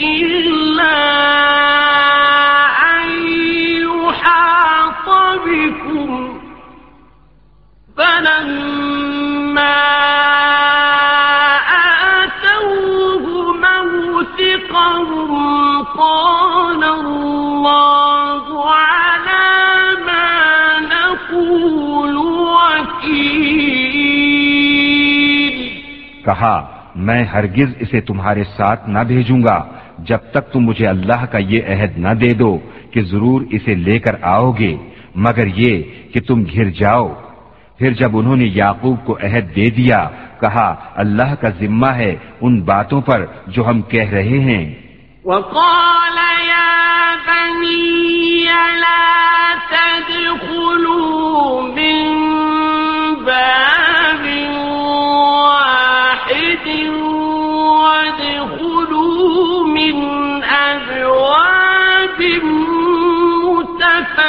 [0.02, 0.98] إلا
[2.96, 3.08] أن
[3.84, 5.06] يحاط
[5.44, 6.40] بكم.
[7.96, 9.80] فلما
[12.22, 15.49] آتوه موثقهم
[16.00, 19.44] قال الله على
[20.06, 20.26] ما
[20.80, 23.60] نقول وكيل.
[26.24, 29.64] کہا، میں ہرگز اسے تمہارے ساتھ نہ بھیجوں گا،
[29.98, 32.58] جب تک تم مجھے اللہ کا یہ عہد نہ دے دو
[32.90, 34.76] کہ ضرور اسے لے کر آؤ گے،
[35.14, 35.82] مگر یہ
[36.12, 37.14] کہ تم گھر جاؤ۔
[37.78, 40.08] پھر جب انہوں نے یعقوب کو عہد دے دیا،
[40.40, 44.89] کہا، اللہ کا ذمہ ہے ان باتوں پر جو ہم کہہ رہے ہیں۔
[45.24, 46.16] وقال
[46.48, 48.44] يا بني
[48.80, 52.00] لا تدخلوا من
[53.24, 54.24] باب
[55.44, 56.68] واحد
[58.00, 59.96] وادخلوا من
[60.44, 62.20] أبواب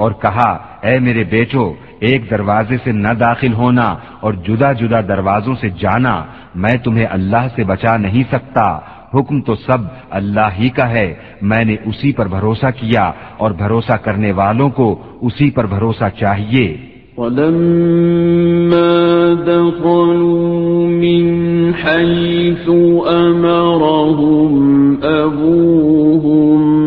[0.01, 0.48] اور کہا
[0.82, 1.64] اے میرے بیٹو
[2.01, 6.24] ایک دروازے سے نہ داخل ہونا اور جدا جدا دروازوں سے جانا،
[6.55, 8.78] میں تمہیں اللہ سے بچا نہیں سکتا۔
[9.14, 9.78] حکم تو سب
[10.11, 15.03] اللہ ہی کا ہے۔ میں نے اسی پر بھروسہ کیا اور بھروسہ کرنے والوں کو
[15.20, 16.76] اسی پر بھروسہ چاہیے۔
[17.16, 22.68] ولما دخلوا من حيث
[23.12, 26.80] أمرهم أبوهم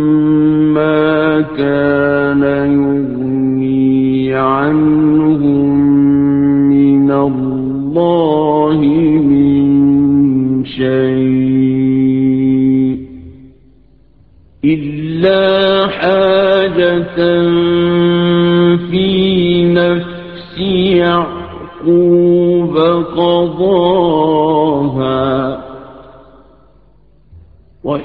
[0.73, 4.92] ما كان يغني عنهم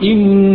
[0.03, 0.48] ان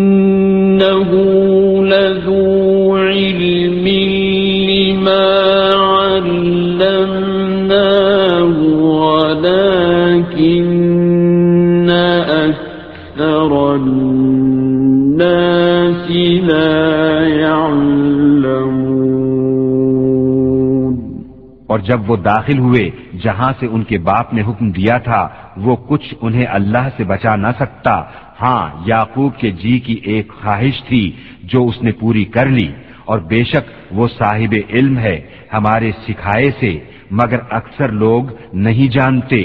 [21.93, 22.89] جب وہ داخل ہوئے،
[23.23, 25.21] جہاں سے ان کے باپ نے حکم دیا تھا،
[25.57, 27.93] وہ کچھ انہیں اللہ سے بچا نہ سکتا۔
[28.41, 31.03] ہاں یعقوب کے جی کی ایک خواہش تھی
[31.43, 32.69] جو اس نے پوری کر لی،
[33.05, 35.17] اور بے شک وہ صاحب علم ہے
[35.53, 36.71] ہمارے سکھائے سے،
[37.11, 38.23] مگر اکثر لوگ
[38.53, 39.41] نہیں جانتے۔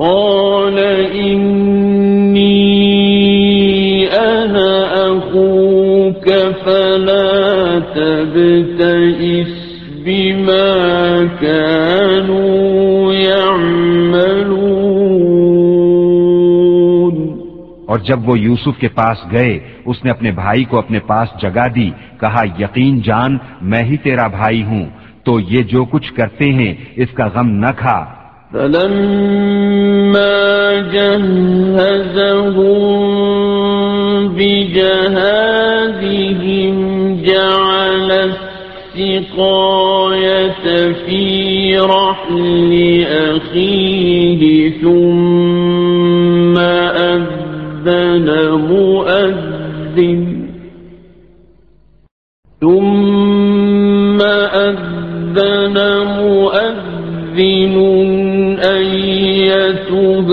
[0.00, 0.78] قال
[1.12, 2.58] إني
[4.08, 6.28] أنا أخوك
[6.64, 9.48] فلا تبتئس
[10.04, 10.74] بما
[11.40, 14.58] كانوا يعملون
[17.86, 21.66] اور جب وہ یوسف کے پاس گئے، اس نے اپنے بھائی کو اپنے پاس جگا
[21.74, 21.90] دی،
[22.20, 24.84] کہا، یقین جان، میں ہی تیرا بھائی ہوں،
[25.24, 28.17] تو یہ جو کچھ کرتے ہیں، اس کا غم نہ کھا۔
[28.52, 30.38] فلما
[30.92, 32.58] جهزهم
[34.28, 35.98] بجهازهم
[37.24, 38.10] جعل
[38.96, 46.58] السقاية في رحل أخيه ثم
[46.98, 50.22] أذن مؤذن
[52.60, 55.78] ثم أذن
[56.18, 58.07] مؤذن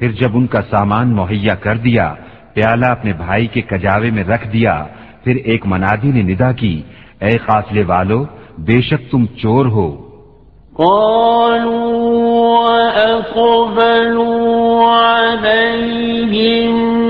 [0.00, 2.14] پھر جب ان کا سامان مہیا کر دیا
[2.54, 4.74] پیالہ اپنے بھائی کے کجاوے میں رکھ دیا
[5.24, 6.82] پھر ایک منادی نے ندا کی
[7.20, 8.20] اے قافلے والو
[8.58, 9.88] بے شک تم چور ہو۔
[10.78, 12.38] قالوا
[12.68, 14.28] وأقبلوا
[14.94, 15.78] عليهم
[16.88, 17.07] ماذا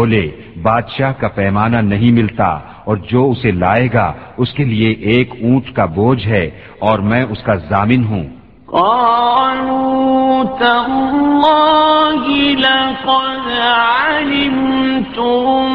[0.00, 0.30] بولے،
[0.62, 5.76] بادشاہ کا پیمانہ نہیں ملتا اور جو اسے لائے گا، اس کے لیے ایک اونٹ
[5.76, 8.24] کا بوجھ ہے اور میں اس کا ضامن ہوں۔
[8.66, 13.60] قالوا تالله لقد
[14.08, 15.68] علمتم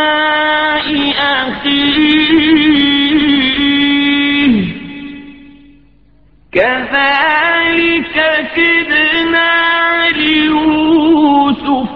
[6.53, 8.17] كذلك
[8.57, 9.51] كدنا
[10.17, 11.91] ليوسف.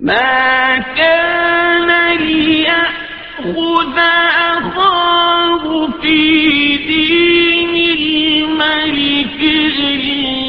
[0.00, 3.98] ما كان ليأخذ
[4.58, 10.41] أخاه في دين الملك إلا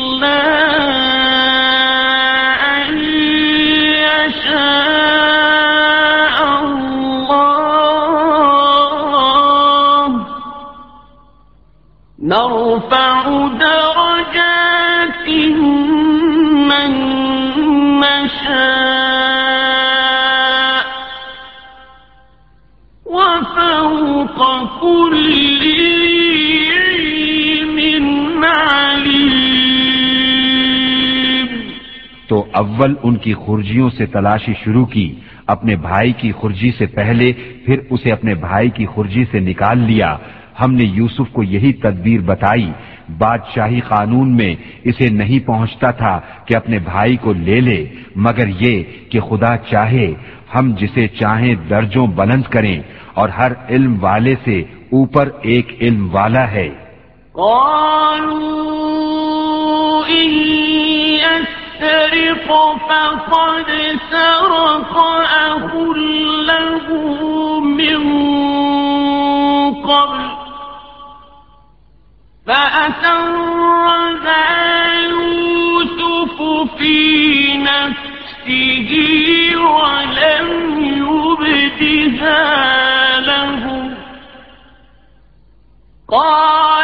[32.64, 35.08] اول ان کی خرجیوں سے تلاشی شروع کی،
[35.48, 37.32] اپنے بھائی کی خرجی سے پہلے،
[37.66, 40.18] پھر اسے اپنے بھائی کی خرجی سے نکال لیا۔
[40.62, 42.72] ہم نے یوسف کو یہی تدبیر بتائی،
[43.18, 47.86] بادشاہی قانون میں اسے نہیں پہنچتا تھا کہ اپنے بھائی کو لے لے،
[48.16, 50.14] مگر یہ کہ خدا چاہے،
[50.56, 52.82] ہم جسے چاہیں درجوں بلند کریں،
[53.14, 54.62] اور ہر علم والے سے
[54.92, 56.70] اوپر ایک علم والا ہے۔
[57.34, 58.54] قالوا
[60.10, 62.48] إن يسرق
[62.90, 63.70] فقد
[64.12, 64.98] سرق
[65.48, 65.74] أخ
[66.48, 66.88] له
[67.60, 68.04] من
[69.84, 70.30] قبل.
[72.48, 73.74] فأسرها
[75.04, 76.38] يوسف
[76.78, 76.98] في
[77.58, 78.92] نفسه
[79.58, 80.48] ولم
[81.04, 82.40] يبدها
[83.20, 83.96] لهم
[86.10, 86.83] قال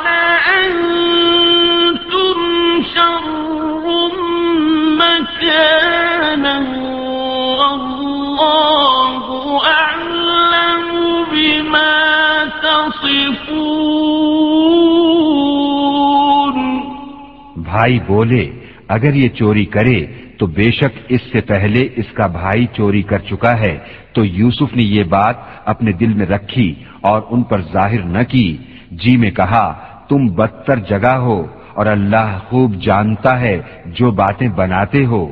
[17.80, 18.52] بھائی بولے،
[18.88, 20.06] اگر یہ چوری کرے
[20.38, 23.78] تو بے شک اس سے پہلے اس کا بھائی چوری کر چکا ہے۔
[24.14, 28.58] تو یوسف نے یہ بات اپنے دل میں رکھی اور ان پر ظاہر نہ کی۔
[28.92, 29.74] جی میں کہا،
[30.10, 35.26] تم بدتر جگہ ہو اور اللہ خوب جانتا ہے جو باتیں بناتے ہو۔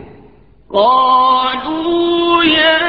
[0.67, 2.87] قالوا يا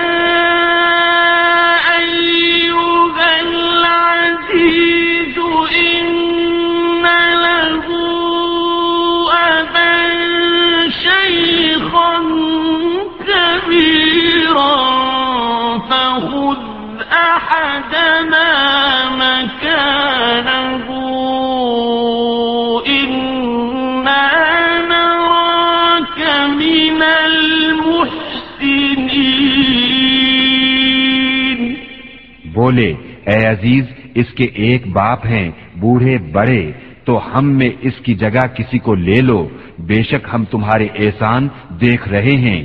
[32.55, 32.95] بولے
[33.27, 33.85] اے عزیز
[34.15, 36.73] اس کے ایک باپ ہیں بوڑھے بڑے
[37.05, 41.49] تو ہم میں اس کی جگہ کسی کو لے لو۔ بے شک ہم تمہارے احسان
[41.69, 42.65] دیکھ رہے ہیں۔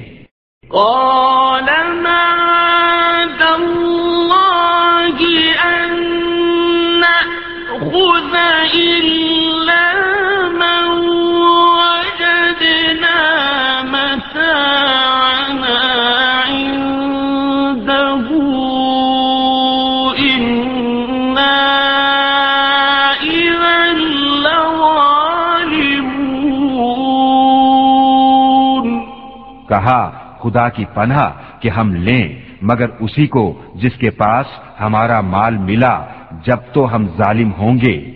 [30.53, 34.45] خدا کی پناہ کہ ہم لیں، مگر اسی کو جس کے پاس
[34.81, 36.05] ہمارا مال ملا،
[36.45, 38.11] جب تو ہم ظالم ہوں گے۔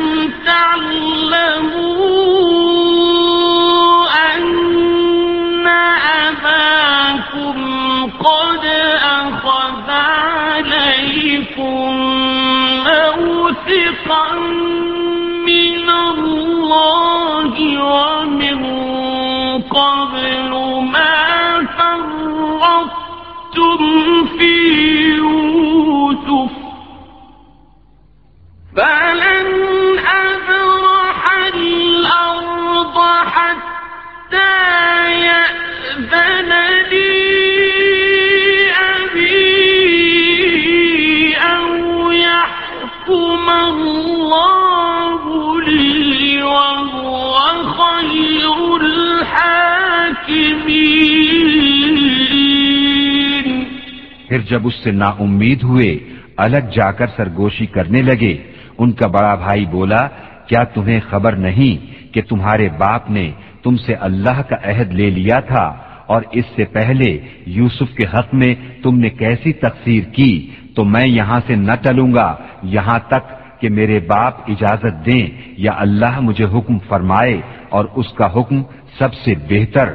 [0.44, 2.39] تعلموا
[12.86, 14.32] موثقا
[15.46, 17.54] من الله
[17.84, 18.60] ومن
[19.62, 20.50] قبل
[20.92, 23.80] ما فرطتم
[24.38, 24.54] في
[25.16, 26.50] يوسف
[28.76, 29.48] فلن
[29.98, 31.20] أبرح
[31.54, 32.96] الأرض
[33.26, 34.54] حتى
[35.20, 36.50] يأذن
[36.90, 37.49] لي
[54.28, 55.88] پھر جب اس سے نا امید ہوئے،
[56.36, 58.34] الگ جا کر سرگوشی کرنے لگے،
[58.78, 60.02] ان کا بڑا بھائی بولا،
[60.48, 63.30] کیا تمہیں خبر نہیں کہ تمہارے باپ نے
[63.62, 65.66] تم سے اللہ کا عہد لے لیا تھا
[66.06, 67.08] اور اس سے پہلے
[67.46, 70.32] یوسف کے حق میں تم نے کیسی تقسیر کی
[70.80, 73.24] تو میں یہاں سے نہ ٹلوں گا، یہاں تک
[73.60, 75.26] کہ میرے باپ اجازت دیں
[75.56, 78.62] یا اللہ مجھے حکم فرمائے اور اس کا حکم
[78.98, 79.92] سب سے بہتر۔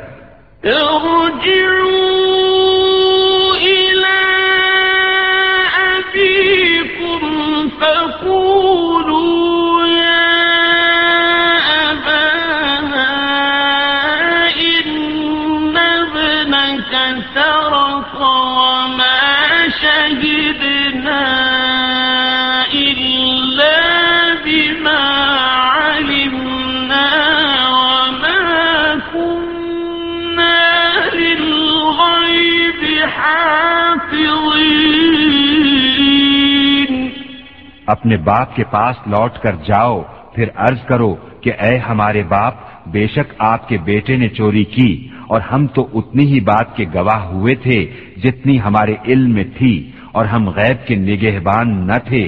[37.87, 40.01] اپنے باپ کے پاس لوٹ کر جاؤ،
[40.35, 42.53] پھر عرض کرو کہ اے ہمارے باپ،
[42.87, 44.91] بے شک آپ کے بیٹے نے چوری کی،
[45.27, 47.79] اور ہم تو اتنی ہی بات کے گواہ ہوئے تھے
[48.23, 49.75] جتنی ہمارے علم میں تھی،
[50.11, 52.25] اور ہم غیب کے نگہبان نہ تھے۔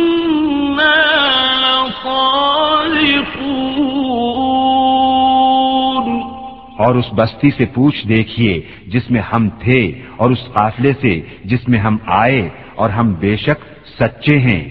[6.77, 11.67] اور اس بستی سے پوچھ دیکھیے جس میں ہم تھے اور اس قافلے سے جس
[11.67, 13.65] میں ہم آئے اور ہم بے شک
[13.99, 14.63] سچے ہیں۔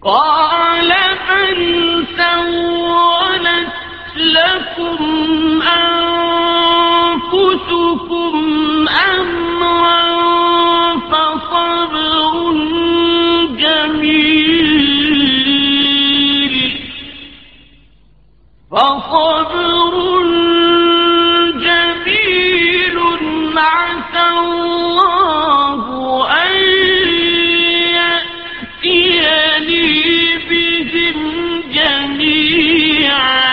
[0.00, 0.92] قال
[1.28, 3.89] بل سولت
[4.20, 5.62] لكم
[7.40, 10.00] أنفسكم أمرا
[11.10, 12.34] فصبر
[15.10, 16.54] جميل
[18.70, 19.94] فصبر
[21.52, 22.96] جميل
[23.58, 25.82] عسى الله
[26.42, 26.52] أن
[28.84, 29.88] يأتيني
[30.50, 31.18] بهم
[31.72, 33.50] جميعا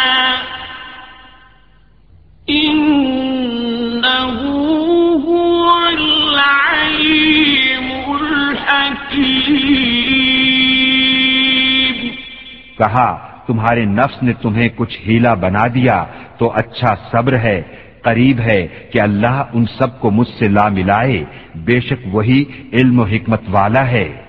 [12.77, 16.05] کہا تمہارے نفس نے تمہیں کچھ ہیلا بنا دیا
[16.37, 17.61] تو اچھا صبر ہے
[18.01, 22.43] قریب ہے کہ اللہ ان سب کو مجھ سے لا ملائے۔ بے شک وہی
[22.73, 24.21] علم و حکمت والا ہے۔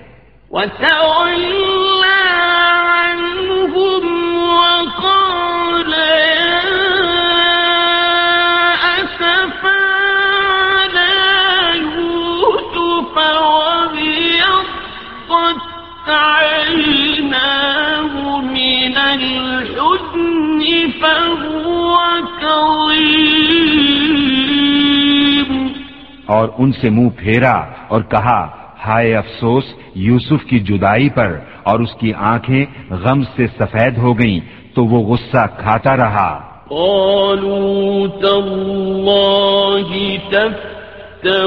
[26.25, 27.55] اور ان سے منہ پھیرا
[27.87, 28.47] اور کہا
[28.85, 29.63] ہائے افسوس
[29.95, 34.39] یوسف کی جدائی پر اور اس کی آنکھیں غم سے سفید ہو گئیں
[34.75, 39.87] تو وہ غصہ کھاتا رہا۔ قالوا تالله
[40.29, 41.45] تفتأ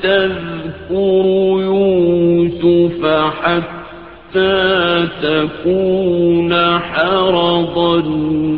[0.00, 1.26] تذكر
[1.64, 3.04] يوسف
[3.44, 3.83] حتى
[5.22, 8.02] تكون حرضا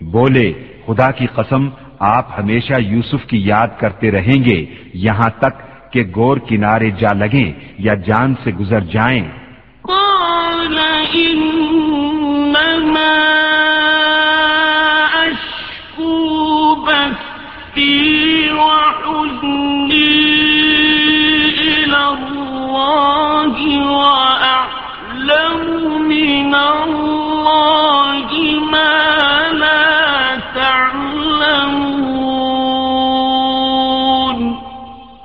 [0.00, 0.52] بولے،
[0.86, 1.68] خدا کی قسم،
[1.98, 5.54] آپ ہمیشہ یوسف کی یاد کرتے رہیں گے، یہاں تک
[5.92, 9.41] کہ گور کنارے جا لگیں یا جان سے گزر جائیں۔
[16.86, 20.12] بثي وحزني
[21.60, 23.54] إلى الله
[23.92, 25.62] وأعلم
[26.08, 28.26] من الله
[28.72, 28.96] ما
[29.52, 29.84] لا
[30.54, 31.92] تعلمون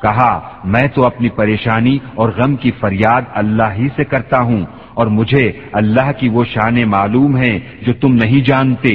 [0.02, 4.64] کہا، میں تو اپنی پریشانی اور غم کی فریاد اللہ ہی سے کرتا ہوں
[4.94, 5.46] اور مجھے
[5.80, 8.94] اللہ کی وہ شانیں معلوم ہیں جو تم نہیں جانتے۔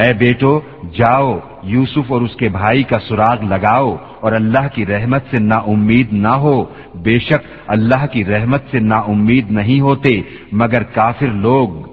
[0.00, 0.60] اے بیٹو،
[0.98, 5.56] جاؤ، یوسف اور اس کے بھائی کا سراغ لگاؤ اور اللہ کی رحمت سے نا
[5.56, 6.64] امید نہ ہو۔
[6.94, 10.20] بے شک اللہ کی رحمت سے نا امید نہیں ہوتے،
[10.52, 11.90] مگر کافر لوگ۔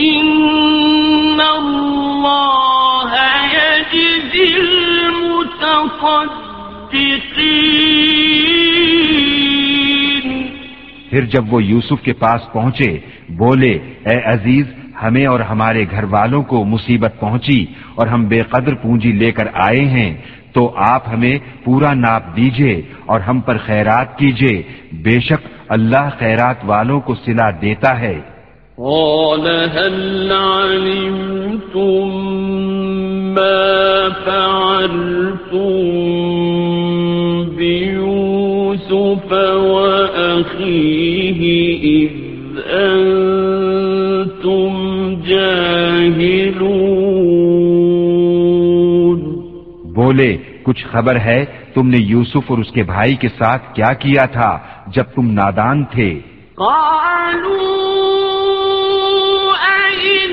[0.00, 3.12] إن الله
[3.54, 6.49] يجزي المتصدقين
[11.10, 12.98] پھر جب وہ یوسف کے پاس پہنچے
[13.28, 14.66] بولے اے عزیز
[15.02, 19.46] ہمیں اور ہمارے گھر والوں کو مصیبت پہنچی اور ہم بے قدر پونجی لے کر
[19.54, 20.16] آئے ہیں
[20.52, 24.62] تو آپ ہمیں پورا ناپ دیجیے اور ہم پر خیرات کیجیے۔
[24.92, 28.20] بے شک اللہ خیرات والوں کو صلہ دیتا ہے۔
[28.76, 29.46] قال
[29.76, 32.08] هل علمتم
[33.34, 36.09] ما فعلتم؟
[39.54, 41.40] وأخيه
[41.82, 42.08] إذ
[42.72, 44.70] أنتم
[45.28, 46.30] جاهلون.
[49.94, 54.24] بولے کچھ خبر ہے تم نے یوسف اور اس کے بھائی کے ساتھ کیا کیا
[54.24, 56.20] تھا جب تم نادان تھے؟
[56.56, 57.90] قالوا
[59.84, 60.30] أئنك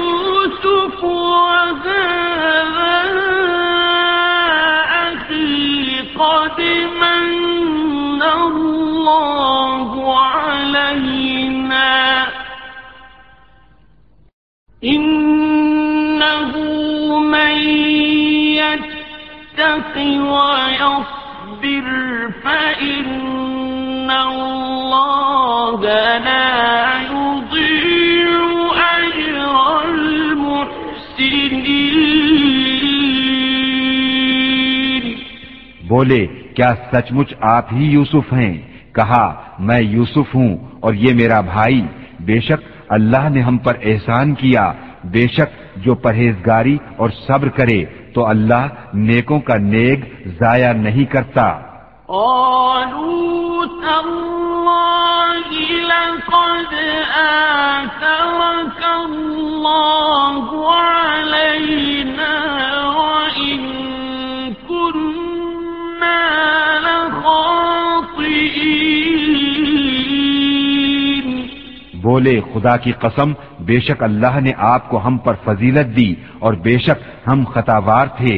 [14.85, 16.51] إنه
[17.19, 17.67] من
[18.53, 21.87] يتق ويصبر
[22.43, 25.81] فإن الله
[26.23, 28.31] لا يضيع
[28.77, 29.39] أجر
[29.85, 30.79] المحسنين.
[35.87, 38.57] بولے، کیا سچ مچ آپ ہی یوسف ہیں؟
[38.93, 41.81] کہا، میں یوسف ہوں اور یہ میرا بھائی۔
[42.19, 44.71] بے شک اللہ نے ہم پر احسان کیا،
[45.03, 49.99] بے شک جو پرہیزگاری اور صبر کرے تو اللہ نیکوں کا نیک
[50.39, 51.59] ضائع نہیں کرتا۔
[52.07, 55.49] قالوا تالله
[55.89, 56.73] لقد
[57.69, 60.45] آثرك الله
[60.75, 62.35] علينا
[62.97, 63.59] وإن
[64.67, 66.21] كنا
[66.79, 67.68] لخاطئين
[72.09, 76.53] بولے خدا کی قسم بے شک اللہ نے آپ کو ہم پر فضیلت دی اور
[76.53, 78.37] بے شک ہم خطاوار تھے۔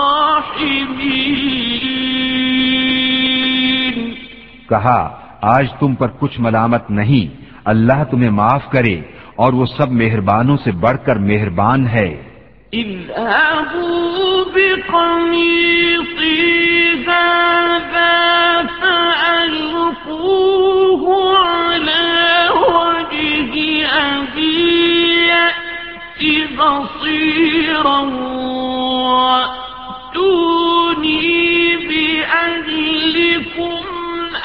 [4.68, 9.00] کہا آج تم پر کچھ ملامت نہیں۔ اللہ تمہیں معاف کرے
[9.36, 12.22] اور وہ سب مہربانوں سے بڑھ کر مہربان ہے۔
[12.72, 16.52] اذهبوا بقميصي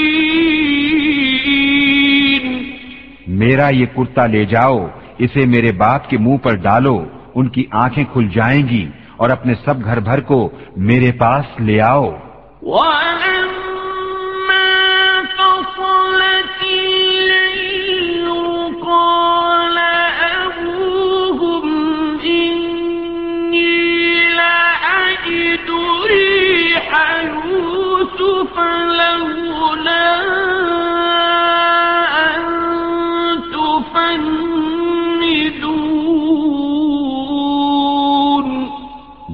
[3.27, 4.88] میرا یہ کرتا لے جاؤ
[5.18, 7.05] اسے میرے باپ کے منہ پر ڈالو
[7.35, 11.81] ان کی آنکھیں کھل جائیں گی اور اپنے سب گھر بھر کو میرے پاس لے
[11.81, 12.11] آؤ۔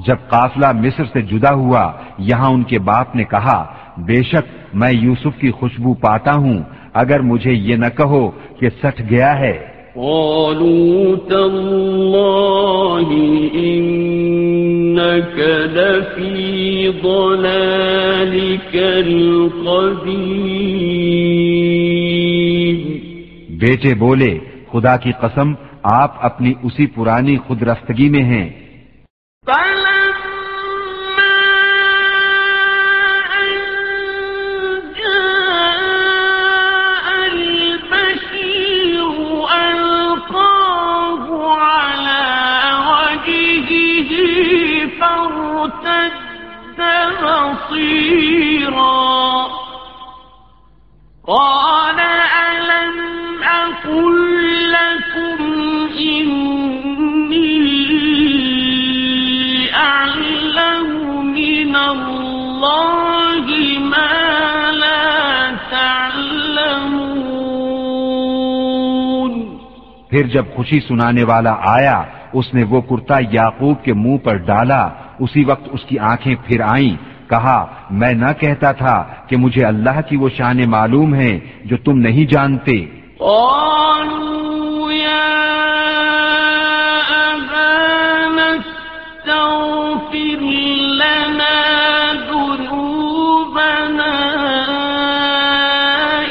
[0.08, 3.58] جب قافلہ مصر سے جدا ہوا یہاں ان کے باپ نے کہا
[3.96, 6.58] بے شک میں یوسف کی خوشبو پاتا ہوں
[6.94, 8.30] اگر مجھے یہ نہ کہو
[8.60, 9.56] کہ سٹ گیا ہے۔
[9.98, 12.98] قالوا تالله
[13.68, 15.38] إنك
[15.76, 18.74] لفي ضلالك
[19.06, 20.38] القديم
[23.60, 24.32] بیٹے بولے
[24.72, 25.48] خدا کی قسم
[25.82, 28.48] آپ اپنی اسی پرانی خود رفتگی میں ہیں۔
[51.28, 52.96] قال ألم
[53.44, 54.16] أقل
[54.72, 55.40] لكم
[56.00, 57.54] إني
[59.74, 60.88] أعلم
[61.26, 63.46] من الله
[63.78, 64.16] ما
[64.72, 66.98] لا تعلمون.
[70.10, 72.02] پھر جب خوشی سنانے والا آیا،
[72.32, 74.82] اس نے وہ کرتا یعقوب کے منہ پر ڈالا،
[75.18, 76.96] اسی وقت اس کی آنکھیں پھر آئیں
[77.30, 81.98] کہا میں نہ کہتا تھا کہ مجھے اللہ کی وہ شان معلوم ہے جو تم
[81.98, 82.86] نہیں جانتے۔
[83.18, 85.24] قالوا يا
[87.10, 90.42] أبانا استغفر
[90.92, 91.56] لنا
[92.30, 94.12] ذنوبنا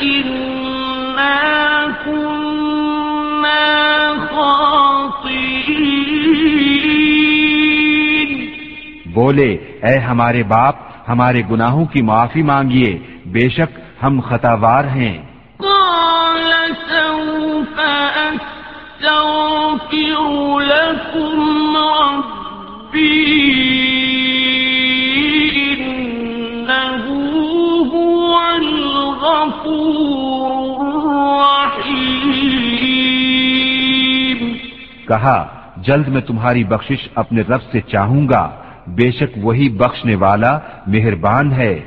[0.01, 3.63] إنا كنا
[4.31, 5.57] خاطئين۔
[9.13, 15.17] بولے اے ہمارے باپ ہمارے گناہوں کی معافی مانگیے بے شک ہم خطاوار ہیں۔
[15.57, 16.53] قال
[16.89, 17.79] سوف
[20.61, 23.53] لكم ربي
[27.87, 29.07] هو الرحيم.
[35.07, 35.47] کہا
[35.77, 41.51] جلد میں تمہاری بخشش اپنے رب سے چاہوں گا۔ بے شک وہی بخشنے والا مہربان
[41.51, 41.79] ہے۔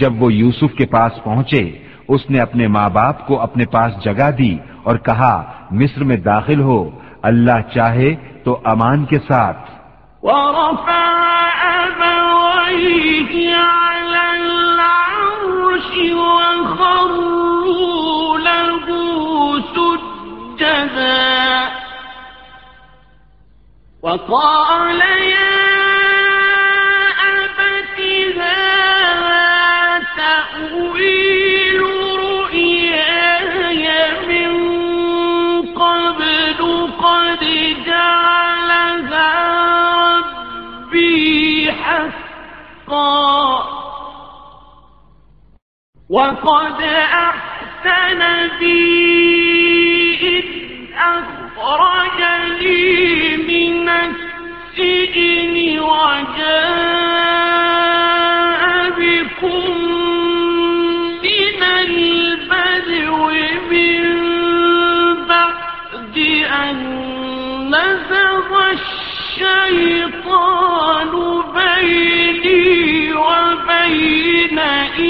[0.00, 1.78] جب وہ یوسف کے پاس پہنچے،
[2.08, 6.60] اس نے اپنے ماں باپ کو اپنے پاس جگہ دی اور کہا، مصر میں داخل
[6.60, 6.90] ہو،
[7.22, 8.14] اللہ چاہے
[8.44, 9.70] تو امان کے ساتھ۔
[24.02, 25.00] وقال
[25.30, 25.59] يا
[46.10, 48.20] وقد أحسن
[48.58, 50.44] بي إذ
[51.58, 52.76] أخرجني
[53.36, 56.60] من السجن وجاء
[58.98, 59.79] بكم
[69.50, 71.12] الشيطان
[71.54, 74.58] بيني وبين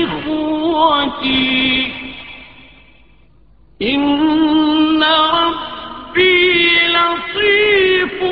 [0.03, 1.61] إخوتي.
[3.83, 8.23] إن ربي لطيف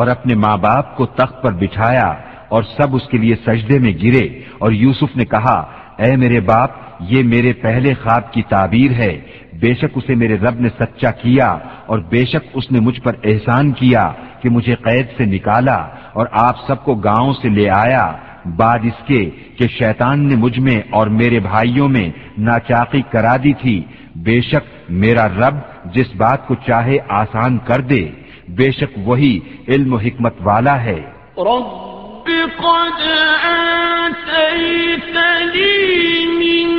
[0.00, 2.14] اور اپنے ماں باپ کو تخت پر بٹھایا
[2.48, 4.26] اور سب اس کے لیے سجدے میں گرے
[4.58, 5.66] اور یوسف نے کہا،
[5.98, 6.70] اے میرے باپ،
[7.00, 9.20] یہ میرے پہلے خواب کی تعبیر ہے۔
[9.60, 13.12] بے شک اسے میرے رب نے سچا کیا اور بے شک اس نے مجھ پر
[13.24, 14.12] احسان کیا
[14.42, 18.12] کہ مجھے قید سے نکالا اور آپ سب کو گاؤں سے لے آیا۔
[18.56, 23.52] بعد اس کے کہ شیطان نے مجھ میں اور میرے بھائیوں میں ناچاقی کرا دی
[23.52, 23.82] تھی۔
[24.16, 25.54] بے شک میرا رب
[25.94, 28.08] جس بات کو چاہے آسان کر دے۔
[28.56, 31.00] بے شک وہی علم و حکمت والا ہے۔
[31.36, 31.68] رب
[32.56, 33.00] قد
[33.44, 34.66] آتیتنی
[36.38, 36.69] من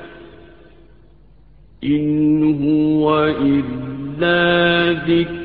[1.86, 5.41] إن هو إلا ذكر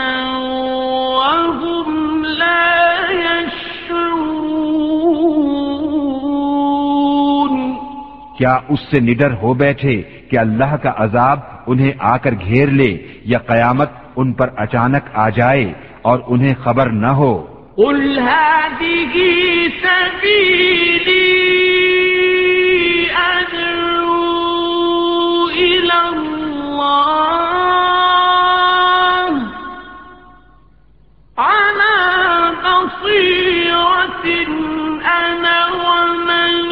[8.39, 9.97] کیا اس سے نڈر ہو بیٹھے
[10.31, 12.90] کہ اللہ کا عذاب انہیں آ کر گھیر لے
[13.24, 15.66] یا قیامت ان پر اچانک آ جائے
[16.02, 17.32] اور انہیں خبر نہ ہو؟
[17.78, 19.15] قل هذه
[19.82, 21.39] سبيلي
[24.48, 25.98] أدعو إلى
[28.28, 29.28] الله
[31.39, 31.94] على
[32.65, 34.27] بصيرة
[35.19, 36.68] أنا ومن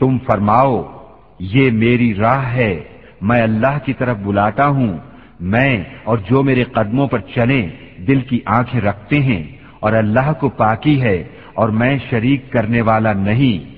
[0.00, 0.82] تم فرماؤ،
[1.38, 2.84] یہ میری راہ ہے،
[3.20, 4.98] میں اللہ کی طرف بلاتا ہوں،
[5.40, 7.68] میں اور جو میرے قدموں پر چلیں،
[7.98, 9.42] دل کی آنکھیں رکھتے ہیں،
[9.80, 13.77] اور اللہ کو پاکی ہے، اور میں شریک کرنے والا نہیں۔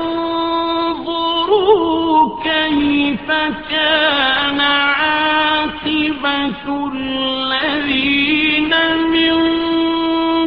[3.31, 8.73] كيف كان عاقبة الذين
[9.07, 9.37] من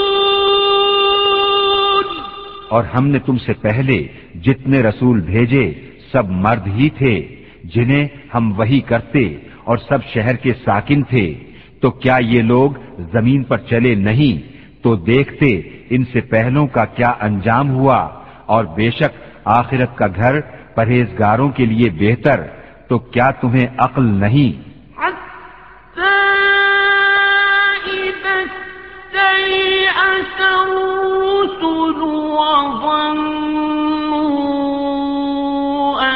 [2.72, 4.08] اور ہم نے تم سے پہلے
[4.42, 5.74] جتنے رسول بھیجے
[6.12, 11.36] سب مرد ہی تھے، جنہیں ہم وہی کرتے اور سب شہر کے ساکن تھے۔
[11.82, 17.14] تو کیا یہ لوگ زمین پر چلے نہیں؟ تو دیکھتے ان سے پہلوں کا کیا
[17.20, 18.10] انجام ہوا؟
[18.46, 20.36] اور بے شک آخرت کا گھر
[20.76, 22.42] پرہیزگاروں کے لیے بہتر،
[22.88, 26.32] تو کیا تمہیں عقل نہیں؟ حتى
[27.94, 30.42] إذا استيأس
[31.42, 33.22] الرسل وظنوا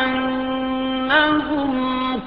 [0.04, 1.72] أنهم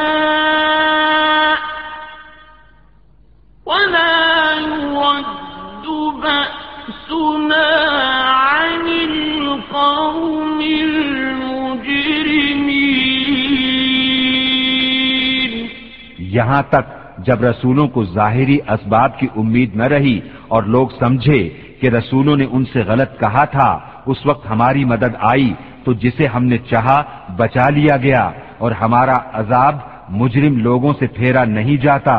[16.19, 16.87] یہاں تک
[17.19, 21.49] جب رسولوں کو ظاہری اسباب کی امید نہ رہی اور لوگ سمجھے
[21.81, 23.71] کہ رسولوں نے ان سے غلط کہا تھا
[24.07, 25.53] اس وقت ہماری مدد آئی
[25.85, 27.03] تو جسے ہم نے چاہا
[27.37, 29.75] بچا لیا گیا اور ہمارا عذاب
[30.09, 32.19] مجرم لوگوں سے پھیرا نہیں جاتا۔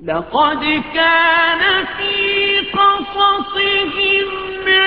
[0.00, 0.64] لقد
[0.94, 1.62] كان
[1.96, 2.14] في
[2.72, 4.43] قصصهم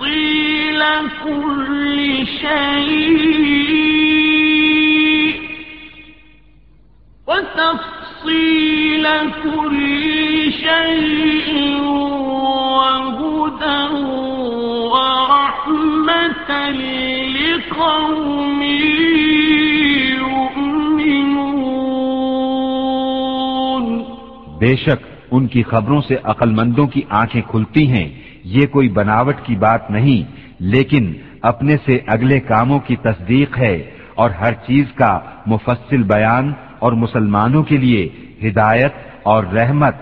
[0.00, 0.82] تفصيل
[1.24, 3.24] كل شيء
[7.26, 9.06] وتفصيل
[9.42, 11.48] كل شيء
[12.76, 13.82] وهدى
[14.94, 16.50] ورحمة
[17.36, 18.60] لقوم
[24.58, 28.19] بے شک ان کی خبروں سے عقل مندوں کی آنکھیں کھلتی ہیں۔
[28.50, 30.22] یہ کوئی بناوٹ کی بات نہیں،
[30.60, 31.12] لیکن
[31.42, 33.76] اپنے سے اگلے کاموں کی تصدیق ہے
[34.14, 38.08] اور ہر چیز کا مفصل بیان اور مسلمانوں کے لیے
[38.44, 39.94] ہدایت اور رحمت